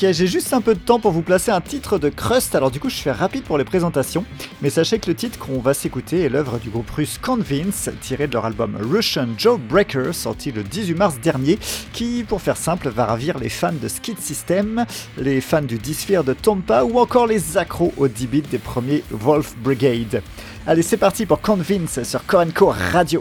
Ok, 0.00 0.12
j'ai 0.12 0.28
juste 0.28 0.52
un 0.52 0.60
peu 0.60 0.74
de 0.74 0.78
temps 0.78 1.00
pour 1.00 1.10
vous 1.10 1.22
placer 1.22 1.50
un 1.50 1.60
titre 1.60 1.98
de 1.98 2.08
Crust, 2.08 2.54
alors 2.54 2.70
du 2.70 2.78
coup 2.78 2.88
je 2.88 2.98
fais 2.98 3.10
rapide 3.10 3.42
pour 3.42 3.58
les 3.58 3.64
présentations, 3.64 4.24
mais 4.62 4.70
sachez 4.70 5.00
que 5.00 5.08
le 5.08 5.16
titre 5.16 5.40
qu'on 5.40 5.58
va 5.58 5.74
s'écouter 5.74 6.20
est 6.20 6.28
l'œuvre 6.28 6.58
du 6.58 6.70
groupe 6.70 6.88
russe 6.90 7.18
Convince, 7.20 7.90
tiré 8.00 8.28
de 8.28 8.34
leur 8.34 8.44
album 8.44 8.78
Russian 8.80 9.26
Joe 9.36 9.58
Breaker, 9.58 10.12
sorti 10.12 10.52
le 10.52 10.62
18 10.62 10.94
mars 10.94 11.18
dernier, 11.20 11.58
qui, 11.92 12.22
pour 12.22 12.40
faire 12.40 12.56
simple, 12.56 12.90
va 12.90 13.06
ravir 13.06 13.38
les 13.40 13.48
fans 13.48 13.72
de 13.72 13.88
Skid 13.88 14.20
System, 14.20 14.86
les 15.16 15.40
fans 15.40 15.62
du 15.62 15.78
Disphere 15.78 16.22
de 16.22 16.32
Tompa 16.32 16.84
ou 16.84 17.00
encore 17.00 17.26
les 17.26 17.56
accros 17.56 17.92
au 17.96 18.06
10 18.06 18.26
bits 18.28 18.42
des 18.42 18.58
premiers 18.58 19.02
Wolf 19.10 19.56
Brigade. 19.56 20.22
Allez, 20.64 20.82
c'est 20.82 20.96
parti 20.96 21.26
pour 21.26 21.40
Convince 21.40 22.04
sur 22.04 22.24
Korenko 22.24 22.72
Radio. 22.92 23.20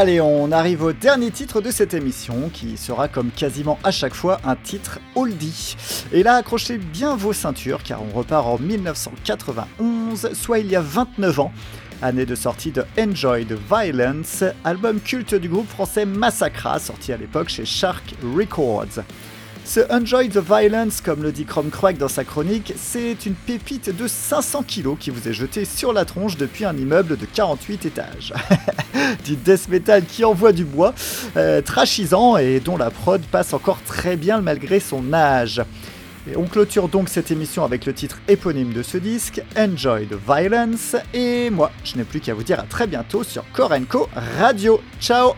Allez, 0.00 0.18
on 0.18 0.50
arrive 0.50 0.82
au 0.82 0.94
dernier 0.94 1.30
titre 1.30 1.60
de 1.60 1.70
cette 1.70 1.92
émission, 1.92 2.48
qui 2.54 2.78
sera 2.78 3.06
comme 3.06 3.30
quasiment 3.30 3.78
à 3.84 3.90
chaque 3.90 4.14
fois 4.14 4.40
un 4.44 4.56
titre 4.56 4.98
oldie. 5.14 5.76
Et 6.10 6.22
là, 6.22 6.36
accrochez 6.36 6.78
bien 6.78 7.16
vos 7.16 7.34
ceintures, 7.34 7.82
car 7.82 8.00
on 8.02 8.16
repart 8.16 8.46
en 8.46 8.58
1991, 8.58 10.32
soit 10.32 10.60
il 10.60 10.68
y 10.68 10.76
a 10.76 10.80
29 10.80 11.40
ans, 11.40 11.52
année 12.00 12.24
de 12.24 12.34
sortie 12.34 12.70
de 12.70 12.82
Enjoy 12.98 13.44
the 13.44 13.58
Violence, 13.70 14.42
album 14.64 15.00
culte 15.00 15.34
du 15.34 15.50
groupe 15.50 15.68
français 15.68 16.06
Massacra, 16.06 16.78
sorti 16.78 17.12
à 17.12 17.18
l'époque 17.18 17.50
chez 17.50 17.66
Shark 17.66 18.14
Records. 18.34 19.04
Ce 19.72 19.78
Enjoy 19.88 20.28
the 20.28 20.38
Violence, 20.38 21.00
comme 21.00 21.22
le 21.22 21.30
dit 21.30 21.44
Chrome 21.44 21.70
Crack 21.70 21.96
dans 21.96 22.08
sa 22.08 22.24
chronique, 22.24 22.74
c'est 22.76 23.24
une 23.24 23.34
pépite 23.34 23.96
de 23.96 24.08
500 24.08 24.64
kilos 24.64 24.96
qui 24.98 25.10
vous 25.10 25.28
est 25.28 25.32
jetée 25.32 25.64
sur 25.64 25.92
la 25.92 26.04
tronche 26.04 26.36
depuis 26.36 26.64
un 26.64 26.76
immeuble 26.76 27.16
de 27.16 27.24
48 27.24 27.86
étages. 27.86 28.34
du 29.24 29.36
death 29.36 29.68
metal 29.68 30.04
qui 30.04 30.24
envoie 30.24 30.50
du 30.50 30.64
bois, 30.64 30.92
euh, 31.36 31.62
trashisant 31.62 32.36
et 32.36 32.58
dont 32.58 32.76
la 32.76 32.90
prod 32.90 33.22
passe 33.30 33.52
encore 33.52 33.80
très 33.86 34.16
bien 34.16 34.40
malgré 34.40 34.80
son 34.80 35.12
âge. 35.12 35.62
Et 36.28 36.36
on 36.36 36.46
clôture 36.46 36.88
donc 36.88 37.08
cette 37.08 37.30
émission 37.30 37.62
avec 37.64 37.86
le 37.86 37.92
titre 37.92 38.18
éponyme 38.26 38.72
de 38.72 38.82
ce 38.82 38.98
disque, 38.98 39.40
Enjoy 39.56 40.06
the 40.06 40.16
Violence, 40.26 40.96
et 41.14 41.48
moi, 41.48 41.70
je 41.84 41.96
n'ai 41.96 42.02
plus 42.02 42.18
qu'à 42.18 42.34
vous 42.34 42.42
dire 42.42 42.58
à 42.58 42.64
très 42.64 42.88
bientôt 42.88 43.22
sur 43.22 43.44
Korenko 43.52 44.08
Radio. 44.40 44.80
Ciao 45.00 45.34